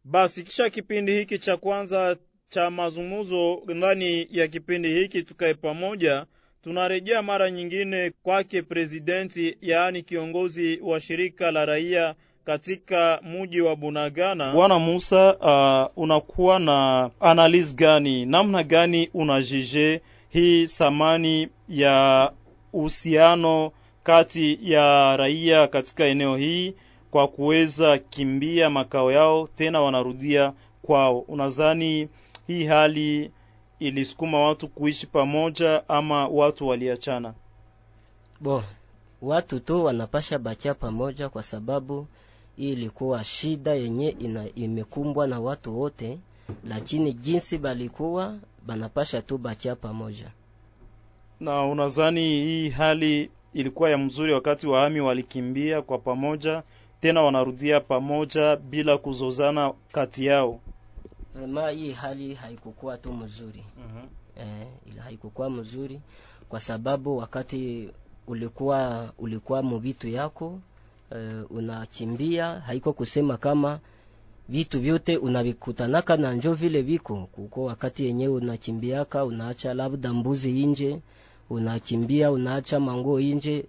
[0.03, 2.17] Basi kisha kipindi hiki cha kwanza
[2.49, 6.25] cha mazungumzo ndani ya kipindi hiki tukae pamoja
[6.63, 14.53] tunarejea mara nyingine kwake presidenti yaani kiongozi wa shirika la raia katika muji wa bunagana.
[14.53, 18.25] Bwana musa uh, unakuwa na analyse gani?
[18.25, 20.01] Namna gani unajije
[20.33, 22.31] hii thamani ya
[22.73, 23.71] uhusiano
[24.03, 26.75] kati ya raia katika eneo hii
[27.11, 31.19] kwa kuweza kimbia makao yao tena wanarudia kwao.
[31.19, 32.09] Unadhani
[32.47, 33.31] hii hali
[33.79, 37.33] ilisukuma watu kuishi pamoja ama watu waliachana?
[38.41, 38.63] Bo
[39.21, 42.07] watu tu wanapasha bakia pamoja kwa sababu
[42.57, 46.19] hii ilikuwa shida yenye ina, imekumbwa na watu wote
[46.67, 48.35] lakini jinsi balikuwa
[48.65, 50.31] banapasha tu bakia pamoja
[51.39, 56.63] na unazani hii hali ilikuwa ya mzuri wakati wahami walikimbia kwa pamoja
[56.99, 60.59] tena wanarudia pamoja bila kuzozana kati yao.
[61.35, 63.63] Vrema hii hali haikukuwa tu mzuri.
[63.79, 64.41] Uh-huh.
[64.43, 65.99] eh, ila haikukuwa mzuri
[66.49, 67.89] kwa sababu wakati
[68.27, 70.59] ulikuwa ulikuwa mubitu yako
[71.15, 73.79] eh, unakimbia haiko kusema kama
[74.49, 77.27] vitu vyote unavikutanaka na njo vile viko.
[77.31, 80.99] Kuko wakati yenyewe unakimbiaka unaacha labda mbuzi inje
[81.49, 83.65] unakimbia unaacha mango inje.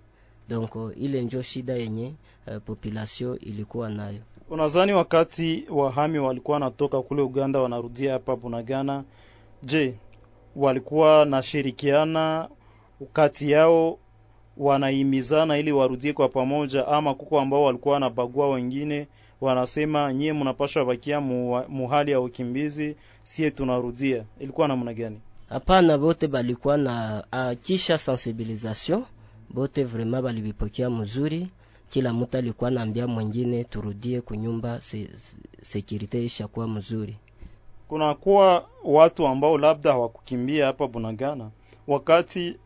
[0.49, 2.13] Donc ile njo shida yenye
[2.47, 4.19] uh, population ilikuwa nayo.
[4.51, 9.05] Unazani wakati wahami walikuwa natoka kule uganda wanarudia hapa bunagana?
[9.63, 9.95] Je
[10.57, 12.49] walikuwa nashirikiana
[13.13, 13.99] kati yao
[14.57, 19.07] wanaimizana ili warudie kwa pamoja ama kuko ambao walikuwa wanabagua wengine
[19.45, 24.25] wanasema nyie mnapaswa bakia mu, muhali ya ukimbizi sie tunarudia.
[24.41, 25.21] Ilikuwa namna gani?
[25.49, 29.05] Hapana bote balikuwa na uh, kisha sensibilisation
[29.51, 31.49] bote vraiment balibipokea mzuri.
[31.89, 37.17] Kila mtu alikuwa naambia mwingine turudie kunyumba se, se, sekirite ishakuwa mzuri.
[37.89, 41.51] Kunakuwa watu ambao labda hawakukimbia hapa bunagana
[41.87, 42.57] wakati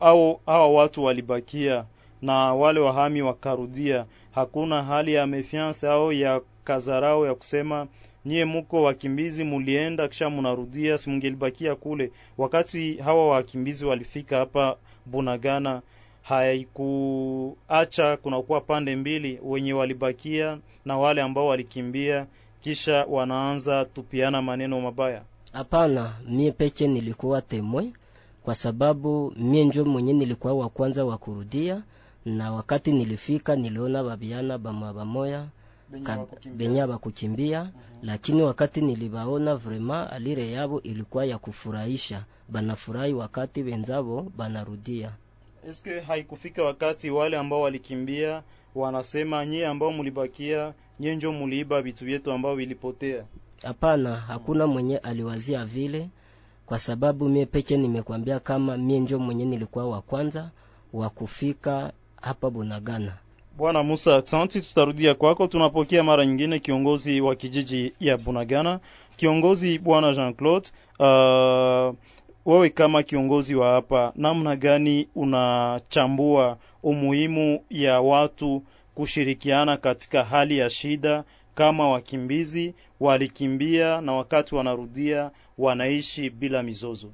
[0.00, 1.84] au hawa watu walibakia
[2.22, 7.86] na wale wahami wakarudia hakuna hali ya mefiance au ya kazarao ya kusema
[8.24, 12.10] nyie muko wakimbizi mulienda kisha munarudia, simungelibakia kule.
[12.38, 15.82] Wakati hawa wakimbizi walifika hapa Bunagana,
[16.22, 22.26] haikuacha kunakuwa pande mbili, wenye walibakia na wale ambao walikimbia,
[22.60, 25.22] kisha wanaanza tupiana maneno mabaya.
[25.52, 27.92] Hapana, mie peke nilikuwa temwe,
[28.42, 31.82] kwa sababu mie njo mwenye nilikuwa wa kwanza wa kurudia,
[32.28, 35.46] na wakati nilifika niliona babiana bama bamoya
[36.56, 38.06] benya bakukimbia, mm -hmm.
[38.06, 45.10] Lakini wakati nilibaona vrema alire yabo ilikuwa ya kufurahisha, banafurahi wakati wenzabo banarudia.
[45.68, 48.42] Eske haikufika wakati wale ambao walikimbia
[48.74, 53.24] wanasema nyie ambao mulibakia nyie njo muliiba vitu vyetu ambao vilipotea?
[53.62, 56.08] Hapana, hakuna mwenye aliwazia vile,
[56.66, 60.50] kwa sababu mie peke nimekwambia kama mie njo mwenye nilikuwa wa kwanza
[60.92, 63.12] wa kufika hapa Bunagana.
[63.56, 64.60] Bwana Musa, asante.
[64.60, 65.46] Tutarudia kwako.
[65.46, 68.80] Tunapokea mara nyingine kiongozi wa kijiji ya Bunagana,
[69.16, 70.68] kiongozi bwana Jean Claude.
[70.98, 71.94] Uh,
[72.46, 78.62] wewe kama kiongozi wa hapa, namna gani unachambua umuhimu ya watu
[78.94, 87.08] kushirikiana katika hali ya shida kama wakimbizi walikimbia na wakati wanarudia wanaishi bila mizozo?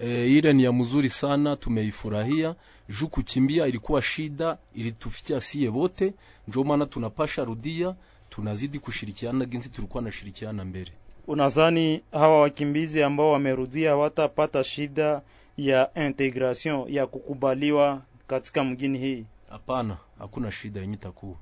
[0.00, 2.54] E, ile ni ya mzuri sana, tumeifurahia
[2.88, 6.12] juu kukimbia ilikuwa shida, ilitufikia sie wote,
[6.48, 7.94] ndio maana tunapasha rudia,
[8.30, 10.92] tunazidi kushirikiana jinsi tulikuwa nashirikiana mbele.
[11.26, 15.22] Unazani hawa wakimbizi ambao wamerudia watapata shida
[15.56, 19.24] ya integration ya kukubaliwa katika mgini hii?
[19.50, 21.36] Hapana, hakuna shida yenye takuwa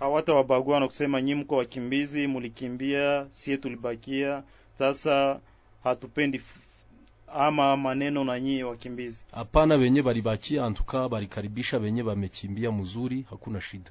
[0.00, 4.42] hawata wabagua na kusema nyi mko wakimbizi, mulikimbia, sie tulibakia,
[4.74, 5.40] sasa
[5.84, 6.40] hatupendi
[7.34, 9.24] ama maneno na nyie wakimbizi.
[9.34, 13.90] Hapana, wenye balibakia antuka balikaribisha wenye bamekimbia mzuri, hakuna shida.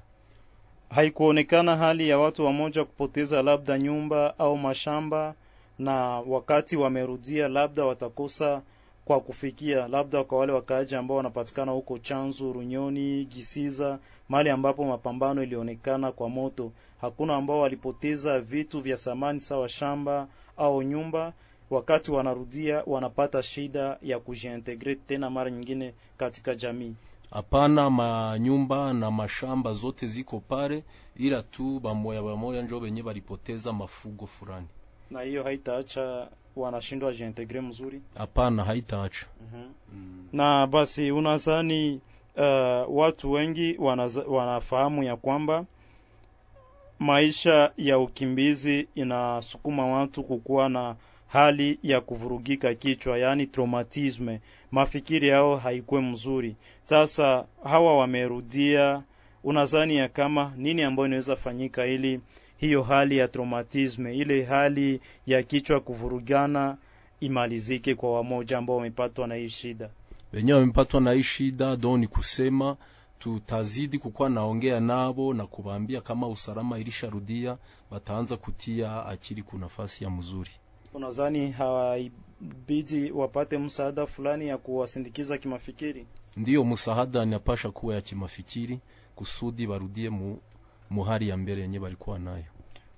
[0.90, 5.34] Haikuonekana hali ya watu wamoja kupoteza labda nyumba au mashamba,
[5.80, 8.62] na wakati wamerudia, labda watakosa
[9.06, 14.00] kwa kufikia, labda kwa wale wakaaji ambao wanapatikana huko Chanzu, Runyoni, Gisiza,
[14.30, 16.72] mahali ambapo mapambano ilionekana kwa moto.
[17.02, 21.34] Hakuna ambao walipoteza vitu vya samani sawa shamba au nyumba
[21.70, 26.94] wakati wanarudia wanapata shida ya kujiintegre tena mara nyingine katika jamii.
[27.32, 30.84] Hapana, manyumba na mashamba zote ziko pale,
[31.18, 34.68] ila tu bamoya bamoya njo benye balipoteza mafugo fulani,
[35.12, 38.02] na hiyo haitaacha wanashindwa jiintegre mzuri.
[38.18, 39.26] Hapana, haitaacha.
[39.42, 39.74] mm-hmm.
[40.00, 40.28] mm.
[40.34, 42.02] Na basi unazani
[42.38, 45.66] uh, watu wengi wanaza, wanafahamu ya kwamba
[47.00, 50.96] maisha ya ukimbizi inasukuma watu kukuwa na
[51.30, 56.56] hali ya kuvurugika kichwa, yaani traumatisme, mafikiri yao haikuwe mzuri.
[56.84, 59.04] Sasa hawa wamerudia,
[59.44, 62.22] unazani ya kama nini ambayo inaweza fanyika ili
[62.58, 66.78] hiyo hali ya traumatisme, ile hali ya kichwa kuvurugana
[67.20, 69.90] imalizike kwa wamoja ambao wamepatwa na hii shida?
[70.34, 72.78] Wenyewe wamepatwa na hii shida, do ni kusema
[73.20, 77.58] tutazidi kukuwa naongea nabo na kuwaambia kama usalama ilisharudia,
[77.90, 80.52] wataanza kutia akili ku nafasi ya mzuri.
[80.94, 86.06] Unadhani hawaibidi wapate msaada fulani ya kuwasindikiza kimafikiri?
[86.38, 88.80] Ndiyo, msaada inapasha kuwa ya kimafikiri
[89.16, 90.40] kusudi warudie mu,
[90.90, 92.44] muhari ya mbele yenye walikuwa nayo.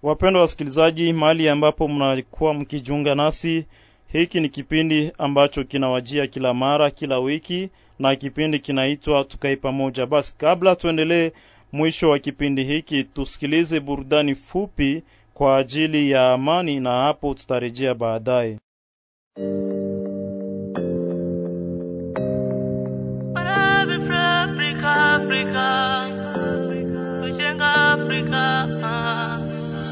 [0.03, 3.65] Wapendwa wasikilizaji, mahali ambapo mnakuwa mkijunga nasi,
[4.07, 10.05] hiki ni kipindi ambacho kinawajia kila mara, kila wiki, na kipindi kinaitwa Tukae Pamoja.
[10.05, 11.31] Basi kabla tuendelee
[11.71, 15.03] mwisho wa kipindi hiki, tusikilize burudani fupi
[15.41, 18.57] kwa ajili ya amani, na hapo tutarejea baadaye.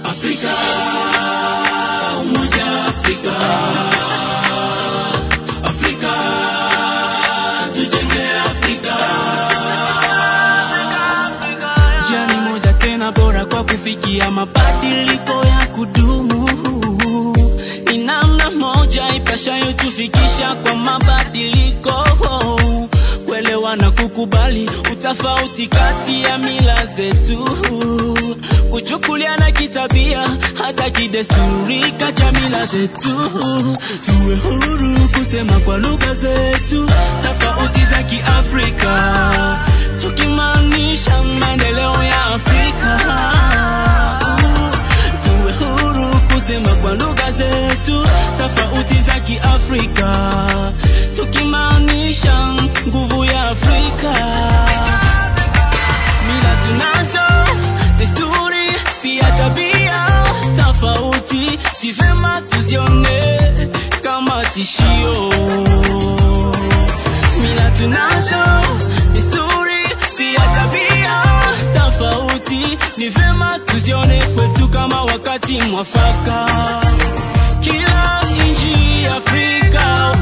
[0.04, 0.52] Afrika,
[2.22, 3.36] umoja Afrika.
[5.64, 6.14] Afrika,
[7.76, 8.96] tujenge Afrika.
[12.00, 15.39] Njia moja tena bora kwa kufikia mabadiliko
[19.40, 21.94] moja ipashayo tufikisha kwa mabadiliko
[23.26, 27.50] kuelewa na kukubali utafauti kati ya mila zetu,
[28.72, 30.28] kuchukuliana kitabia
[30.64, 33.10] hata kidesturi kati ya mila zetu.
[34.06, 36.90] Tuwe huru kusema kwa lugha zetu
[37.24, 39.66] tofauti za Kiafrika,
[40.02, 43.00] tukimaanisha maendeleo ya Afrika
[46.50, 48.06] mapema kwa lugha zetu
[48.38, 50.36] tofauti za Kiafrika,
[51.16, 52.48] tukimaanisha
[52.88, 54.14] nguvu ya Afrika.
[56.28, 57.56] Mila tunazo,
[57.98, 58.72] desturi
[59.02, 60.06] pia tabia
[60.66, 63.50] tofauti, si vema tuzione
[64.04, 65.30] kama tishio.
[67.42, 68.44] Mila tunazo,
[69.14, 69.84] desturi
[70.18, 70.99] pia tabia
[72.00, 76.46] tofauti, ni vema tuzione kwetu kama wakati mwafaka.
[77.60, 80.16] Kila nchi Afrika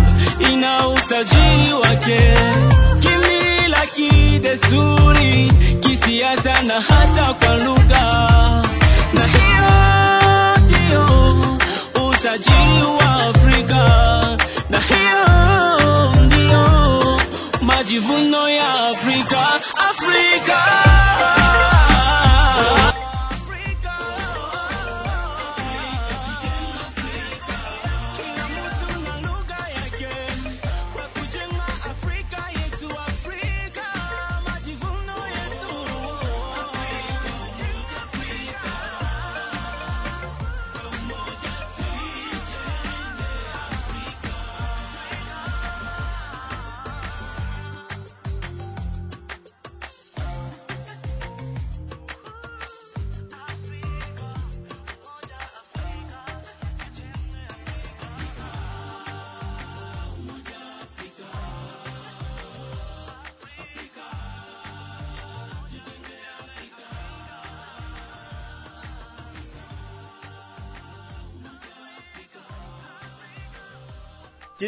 [0.54, 2.34] ina utajiri wake,
[3.00, 8.07] kimila, kidesturi, kisiasa na hata kwa lugha,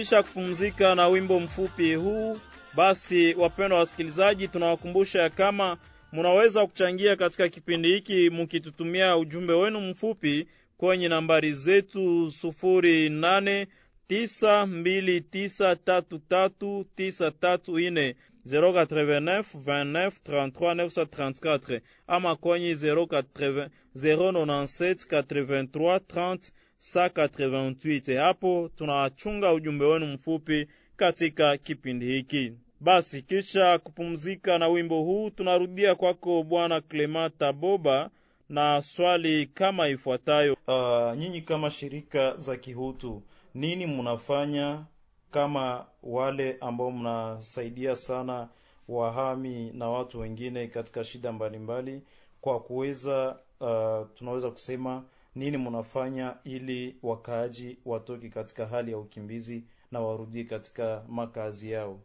[0.10, 2.38] Kisha kupumzika na wimbo mfupi huu,
[2.76, 5.78] basi wapendwa wasikilizaji, tunawakumbusha kama
[6.12, 10.48] munaweza kuchangia katika kipindi hiki mukitutumia ujumbe wenu mfupi
[10.78, 13.68] kwenye nambari zetu sufuri nane
[14.08, 18.16] tisa mbili tisa tatu tatu tisa tatu ine
[18.48, 26.40] 089 29 33 934 ama kwenye 080 097 83
[26.80, 28.18] 30 188.
[28.20, 30.68] Hapo tunachunga ujumbe wenu mfupi
[30.98, 32.54] katika kipindi hiki.
[32.80, 38.10] Basi kisha kupumzika na wimbo huu, tunarudia kwako Bwana Klemata Boba
[38.50, 40.58] na swali kama ifuatayo.
[40.68, 43.24] Uh, nyinyi kama shirika za kihutu
[43.56, 44.86] nini mnafanya
[45.32, 48.48] kama wale ambao mnasaidia sana
[48.88, 52.06] wahami na watu wengine katika shida mbalimbali mbali,
[52.42, 55.04] kwa kuweza uh, tunaweza kusema
[55.40, 62.00] nini mnafanya ili wakaaji watoke katika hali ya ukimbizi na warudie katika makazi yao?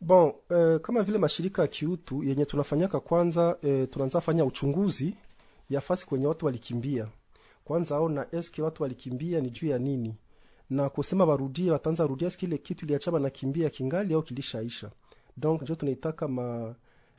[0.00, 5.14] Bon, eh, kama vile mashirika ya kiutu yenye tunafanyaka kwanza, eh, tunaanza fanya uchunguzi
[5.70, 7.08] ya fasi kwenye watu walikimbia,
[7.64, 10.14] kwanza aona eske watu walikimbia ni juu ya nini,
[10.70, 14.90] na kusema barudie, wataanza rudia eske ile kitu iliachaba na kimbia kingali au kilishaisha.
[15.36, 16.74] Donc njo tunaitaka ma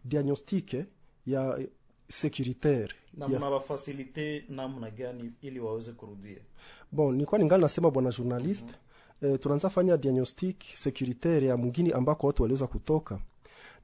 [0.06, 0.86] diagnostike
[1.26, 1.60] ya
[2.10, 3.38] securitaire na yeah.
[3.40, 6.40] mnawafasilite namna gani ili waweze kurudia?
[6.92, 8.88] Bon, nilikuwa ningali nasema bwana journalist mm -hmm.
[9.22, 13.20] E, tunaanza fanya diagnostic securitaire ya mwingine ambako watu waliweza kutoka,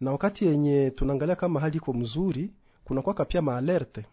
[0.01, 2.51] na wakati yenye tunaangalia kama hali iko mzuri,
[2.84, 4.05] kuna kwaka pia maalerte.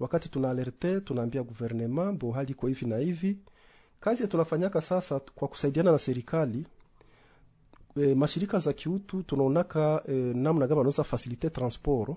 [0.00, 3.38] Wakati tuna alerte, tunaambia gouvernement bo, hali iko hivi na hivi.
[4.00, 6.66] Kazi ya tunafanyaka sasa kwa kusaidiana na serikali
[7.96, 12.16] e, mashirika za kiutu tunaonaka e, namna gani wanaweza fasilite transport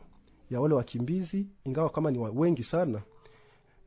[0.52, 3.02] ya wale wakimbizi ingawa kama ni wengi sana,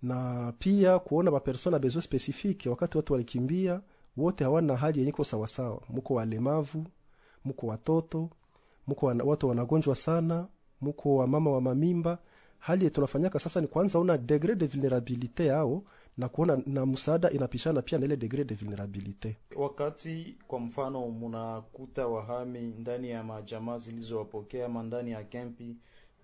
[0.02, 2.68] na pia kuona bapersona besoin spesifike.
[2.68, 3.80] Wakati watu walikimbia
[4.16, 6.86] wote hawana hali yenye iko sawasawa, muko walemavu,
[7.44, 8.30] muko watoto,
[9.02, 10.46] wana, watu wanagonjwa sana,
[10.80, 12.18] muko wamama wa mamimba.
[12.58, 15.82] Hali tunafanyaka sasa ni kwanza una degre de vulnerabilité yao
[16.18, 19.34] na kuona na msaada inapishana pia na ile degre de vulnerabilité.
[19.56, 25.76] Wakati kwa mfano munakuta wahami ndani ya majamaa zilizowapokea ama ndani ya kempi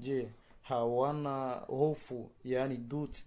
[0.02, 0.28] Je,
[0.62, 3.18] hawana hofu yaani dut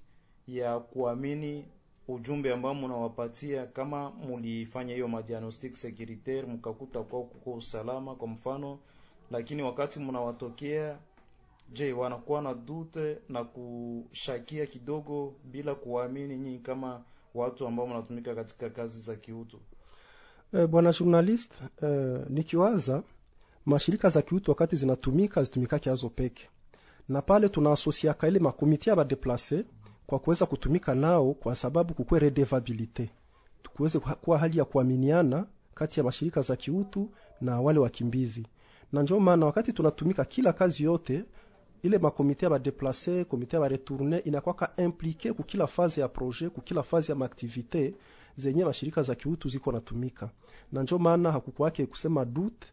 [0.47, 1.65] ya kuamini
[2.07, 3.65] ujumbe ambao mnawapatia?
[3.65, 8.79] Kama mulifanya hiyo madiagnostic securitaire mkakuta kwao kuko usalama kwa mfano,
[9.31, 10.97] lakini wakati mnawatokea,
[11.73, 17.03] je, wanakuwa na dute na kushakia kidogo bila kuwaamini nyinyi kama
[17.33, 19.59] watu ambao mnatumika katika kazi za kiutu?
[20.53, 21.51] E, bwana journalist,
[21.83, 21.87] e,
[22.29, 23.03] nikiwaza
[23.65, 26.49] mashirika za kiutu wakati zinatumika zitumikake azo peke
[27.09, 29.65] na pale tunaasosiaka ile makomiti ya badeplase
[30.07, 33.09] kwa kuweza kutumika nao, kwa sababu kukwe redevabilite,
[33.75, 37.09] kuweze kuwa hali ya kuaminiana kati ya mashirika za kiutu
[37.41, 38.47] na wale wakimbizi.
[38.91, 41.23] Na ndio maana wakati tunatumika kila kazi yote
[41.83, 47.11] ile makomite ya badeplase, komite ya baretourne inakwaka implike kukila fazi ya projet, kukila fazi
[47.11, 47.93] ya maaktivite
[48.35, 50.29] zenye mashirika za kiutu ziko natumika,
[50.71, 52.65] na njo maana hakukwake kusema dut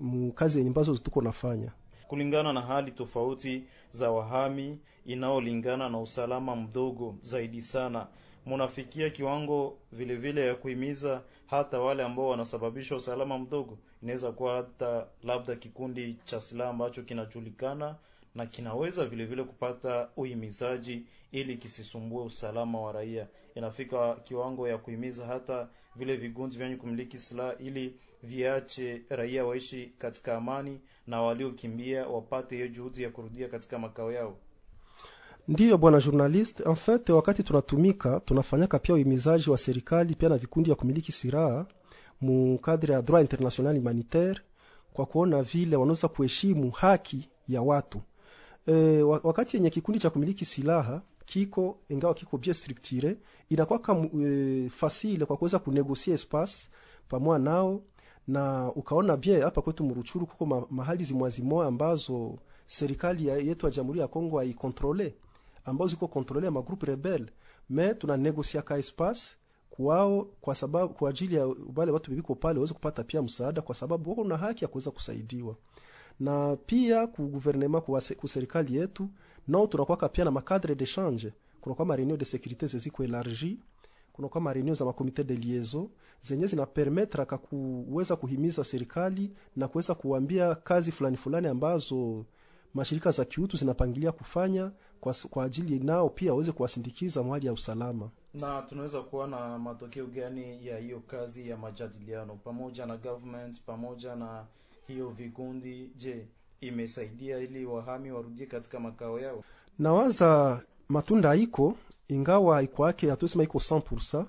[0.00, 1.72] mukazi yenye mbazo tuko nafanya
[2.08, 8.06] kulingana na hali tofauti za wahami inayolingana na usalama mdogo zaidi sana,
[8.46, 13.78] munafikia kiwango vile vile ya kuhimiza hata wale ambao wanasababisha usalama mdogo.
[14.02, 17.96] Inaweza kuwa hata labda kikundi cha silaha ambacho kinajulikana
[18.34, 21.02] na kinaweza vile vile kupata uhimizaji
[21.32, 23.26] ili kisisumbue usalama wa raia.
[23.54, 27.94] Inafika kiwango ya kuhimiza hata vile vigundi vyenye kumiliki silaha ili
[28.26, 34.36] viache raia waishi katika amani na waliokimbia wapate hiyo juhudi ya kurudia katika makao yao.
[35.48, 40.68] Ndiyo bwana journalist, en fait wakati tunatumika tunafanyaka pia uhimizaji wa serikali pia na vikundi
[40.70, 41.66] vya kumiliki silaha
[42.20, 44.40] mu kadre ya droit international humanitaire
[44.92, 48.00] kwa kuona vile wanaweza kuheshimu haki ya watu.
[48.66, 53.16] E, wakati yenye kikundi cha kumiliki silaha kiko ingawa kiko bien structure
[53.48, 56.68] inakuwa e, fasile kwa kuweza kunegosie espace
[57.08, 57.80] pamoja nao
[58.28, 64.00] na ukaona bien hapa kwetu Muruchuru kuko ma, mahali zimwazimoa ambazo serikali yetu ya Jamhuri
[64.00, 65.14] ya Kongo haikontrole
[65.64, 67.30] ambazo ziko kontrole ya magrupu rebel
[67.70, 69.36] me tuna negosia ka espace
[69.70, 71.46] kwao kwa sababu kwa ajili ya
[71.76, 74.90] wale watu bibiko pale waweze kupata pia msaada, kwa sababu wako na haki ya kuweza
[74.90, 75.56] kusaidiwa.
[76.20, 77.84] Na pia ku gouvernement
[78.16, 79.08] ku serikali yetu
[79.48, 83.58] nao tunakuwa pia na makadre de change, kunakuwa ma reunion de securite zeziko elargi,
[84.14, 85.88] kunakuwa ma reunion za makomite de liaison
[86.22, 92.24] zenye zinapermetre ka kuweza kuhimiza serikali na kuweza kuambia kazi fulani fulani ambazo
[92.74, 98.10] mashirika za kiutu zinapangilia kufanya kwa, kwa ajili nao pia waweze kuwasindikiza mwali ya usalama.
[98.34, 104.44] Na tunaweza kuona matokeo gani ya hiyo kazi ya majadiliano pamoja na government pamoja na
[104.86, 105.90] hiyo vikundi?
[105.96, 106.26] Je,
[106.60, 109.44] imesaidia ili wahami warudie katika makao yao?
[109.78, 111.74] Nawaza matunda iko
[112.08, 114.24] ingawa iko yake hatusema iko 100%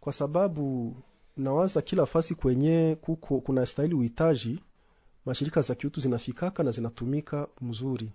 [0.00, 0.96] kwa sababu
[1.36, 4.60] nawaza kila fasi kwenye kuko kuna stahili uhitaji
[5.26, 8.12] mashirika za kiutu zinafikaka na zinatumika mzuri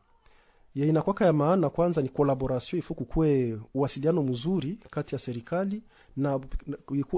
[0.75, 5.83] ye inakwaka ya maana kwanza ni collaboration ifo kukue uwasiliano mzuri kati ya serikali
[6.17, 6.39] na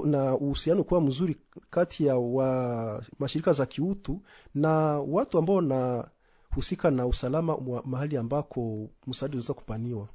[0.04, 1.36] na uhusiano kuwa mzuri
[1.70, 4.20] kati ya wa mashirika za kiutu
[4.54, 4.70] na
[5.00, 10.08] watu ambao wanahusika na usalama mahali ambako msaada unaweza kupaniwa.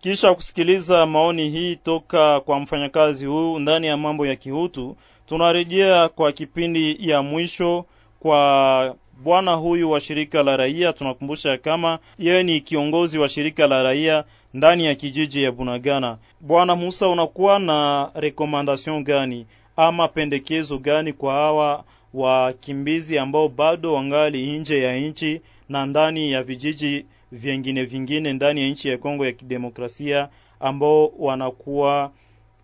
[0.00, 6.32] Kisha kusikiliza maoni hii toka kwa mfanyakazi huu ndani ya mambo ya kihutu tunarejea kwa
[6.32, 7.84] kipindi ya mwisho
[8.20, 10.92] kwa bwana huyu wa shirika la raia.
[10.92, 14.24] Tunakumbusha kama yeye ni kiongozi wa shirika la raia
[14.54, 16.18] ndani ya kijiji ya Bunagana.
[16.40, 21.84] Bwana Musa, unakuwa na rekomandation gani ama pendekezo gani kwa hawa
[22.14, 28.68] wakimbizi ambao bado wangali nje ya nchi na ndani ya vijiji vingine vingine ndani ya
[28.68, 30.28] nchi ya Kongo ya Kidemokrasia
[30.60, 32.12] ambao wanakuwa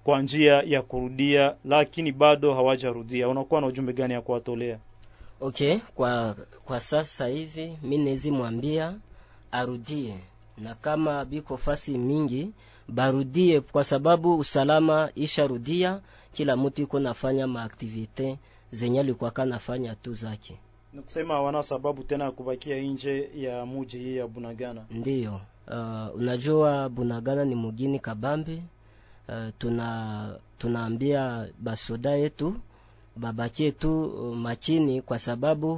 [0.04, 4.78] kwa njia ya kurudia lakini bado hawajarudia, unakuwa na ujumbe gani ya kuwatolea?
[5.40, 8.94] Okay, kwa kwa sasa hivi mi mwambia
[9.52, 10.14] arudie,
[10.58, 12.50] na kama biko fasi mingi
[12.88, 16.00] barudie, kwa sababu usalama isharudia,
[16.32, 18.38] kila mtu iko nafanya maaktivite
[18.70, 20.56] zenye alikuwa kanafanya tu zake.
[20.94, 24.84] Ni kusema hawana sababu tena ya kubakia nje ya muji hii ya Bunagana.
[24.90, 25.40] Ndiyo.
[25.68, 28.62] Uh, unajua Bunagana ni mugini kabambi.
[29.28, 30.28] Uh, tuna
[30.58, 32.54] tunaambia basoda yetu
[33.16, 35.72] babakie tu uh, machini kwa sababu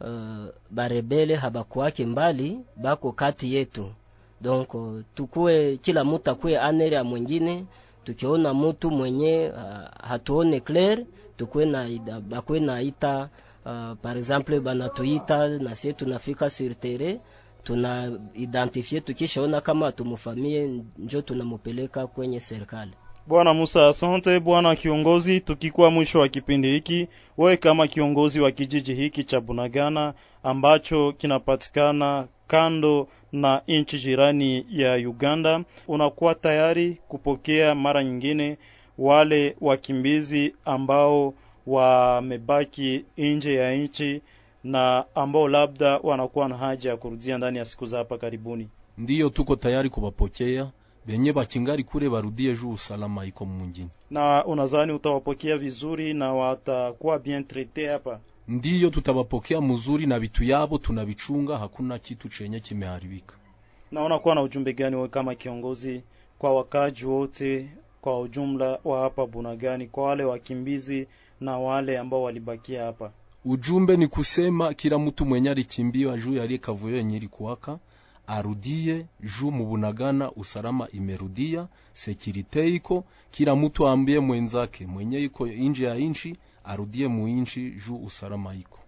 [0.00, 3.90] uh, barebele habakuwake mbali, bako kati yetu.
[4.40, 7.64] Donc tukuwe tukue kila mutu akuwe aneri ya mwingine,
[8.04, 11.04] tukiona mutu mwenye uh, hatuone clair
[11.36, 11.88] tukue na
[12.20, 13.28] bakwe na ita
[13.66, 17.18] uh, par exemple banatuita na sie tunafika sur terrain
[17.64, 22.92] tuna identifie, tukishaona kama tumufamie njo tunamupeleka kwenye serikali.
[23.26, 25.40] Bwana Musa, asante bwana kiongozi.
[25.40, 27.08] Tukikuwa mwisho wa kipindi hiki,
[27.38, 34.94] wewe kama kiongozi wa kijiji hiki cha Bunagana ambacho kinapatikana kando na nchi jirani ya
[34.94, 38.58] Uganda, unakuwa tayari kupokea mara nyingine
[38.98, 41.34] wale wakimbizi ambao
[41.66, 44.22] wamebaki nje ya nchi
[44.64, 48.68] na ambao labda wanakuwa na haja ya kurudia ndani ya siku za hapa karibuni?
[48.98, 50.70] Ndiyo, tuko tayari kubapokea
[51.06, 53.88] benye bakingari kure barudie juu usalama iko mungini.
[54.10, 58.20] Na unazani utawapokea vizuri na watakuwa bien traite hapa?
[58.48, 63.34] Ndiyo, tutabapokea mzuri na vitu yabo tunavichunga, hakuna kitu chenye kimeharibika.
[63.92, 66.02] Na unakuwa na ujumbe gani wewe kama kiongozi
[66.38, 67.68] kwa wakaji wote
[68.00, 71.06] kwa ujumla wa hapa Bunagani, kwa wale wakimbizi
[71.40, 73.12] na wale ambao walibakia hapa?
[73.44, 77.78] Ujumbe ni kusema kila mtu mwenye alikimbiwa juu yaliye kavuyo yenye ilikuwaka
[78.26, 85.96] arudie juu mubunagana, usalama imerudia, sekirite iko, kila mtu aambie mwenzake mwenye iko inji ya
[85.96, 88.78] inji arudie muinji juu usalama iko.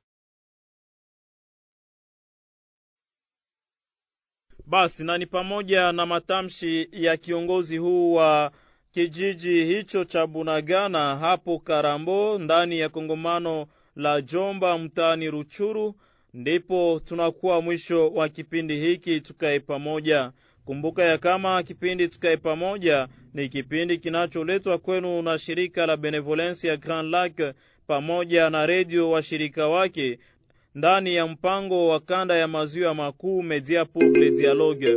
[4.67, 8.53] Basi na ni pamoja na matamshi ya kiongozi huu wa
[8.93, 13.67] kijiji hicho cha Bunagana hapo Karambo ndani ya kongomano
[13.97, 15.95] la Jomba mtaani Ruchuru.
[16.35, 20.33] Ndipo tunakuwa mwisho wa kipindi hiki tukae pamoja.
[20.65, 26.77] Kumbuka ya kama kipindi tukae pamoja ni kipindi kinacholetwa kwenu na shirika la Benevolence ya
[26.77, 27.55] Grand Lac
[27.87, 30.19] pamoja na redio washirika wake
[30.75, 34.97] ndani ya mpango wa kanda ya maziwa makuu Media le Dialogue.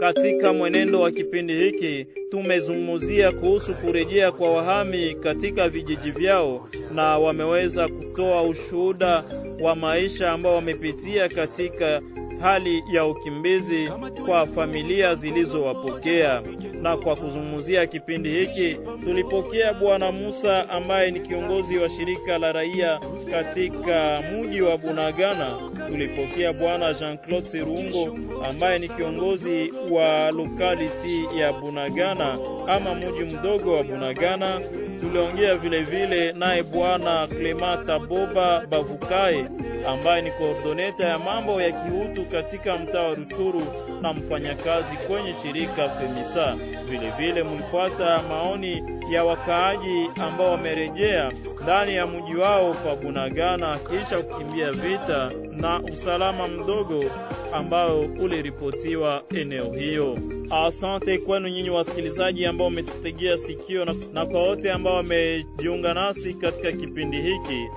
[0.00, 7.88] Katika mwenendo wa kipindi hiki tumezungumzia kuhusu kurejea kwa wahami katika vijiji vyao, na wameweza
[7.88, 9.24] kutoa ushuhuda
[9.60, 12.02] wa maisha ambao wamepitia katika
[12.40, 13.88] hali ya ukimbizi
[14.26, 16.42] kwa familia zilizowapokea.
[16.82, 23.00] Na kwa kuzungumzia kipindi hiki tulipokea Bwana Musa ambaye ni kiongozi wa shirika la raia
[23.30, 25.56] katika mji wa Bunagana.
[25.86, 28.18] Tulipokea Bwana Jean-Claude Serungo
[28.48, 34.60] ambaye ni kiongozi wa lokaliti ya Bunagana ama mji mdogo wa Bunagana.
[35.00, 39.46] Tuliongea vile vile naye Bwana Clemata Boba Bavukae
[39.88, 43.62] ambaye ni koordoneta ya mambo ya kiutu katika mtaa wa Ruchuru
[44.06, 46.56] na mfanyakazi kwenye shirika Femisa.
[46.84, 51.32] Vilevile vile mlipata maoni ya wakaaji ambao wamerejea
[51.62, 57.04] ndani ya mji wao pa Bunagana kisha kukimbia vita na usalama mdogo
[57.52, 60.18] ambao uliripotiwa eneo hiyo.
[60.66, 66.72] Asante kwenu nyinyi wasikilizaji ambao umetutegea sikio na, na kwa wote ambao wamejiunga nasi katika
[66.72, 67.68] kipindi hiki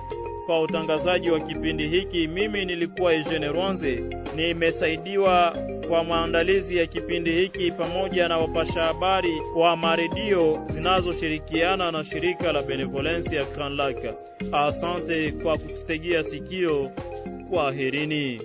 [0.50, 2.28] kwa utangazaji wa kipindi hiki.
[2.28, 4.04] Mimi nilikuwa Eugene Rwanze,
[4.36, 5.56] nimesaidiwa
[5.88, 12.62] kwa maandalizi ya kipindi hiki pamoja na wapasha habari wa maredio zinazoshirikiana na shirika la
[12.62, 13.96] Benevolence ya Grand Lac.
[14.52, 16.90] Asante kwa kututegea sikio.
[17.50, 18.40] Kwaherini.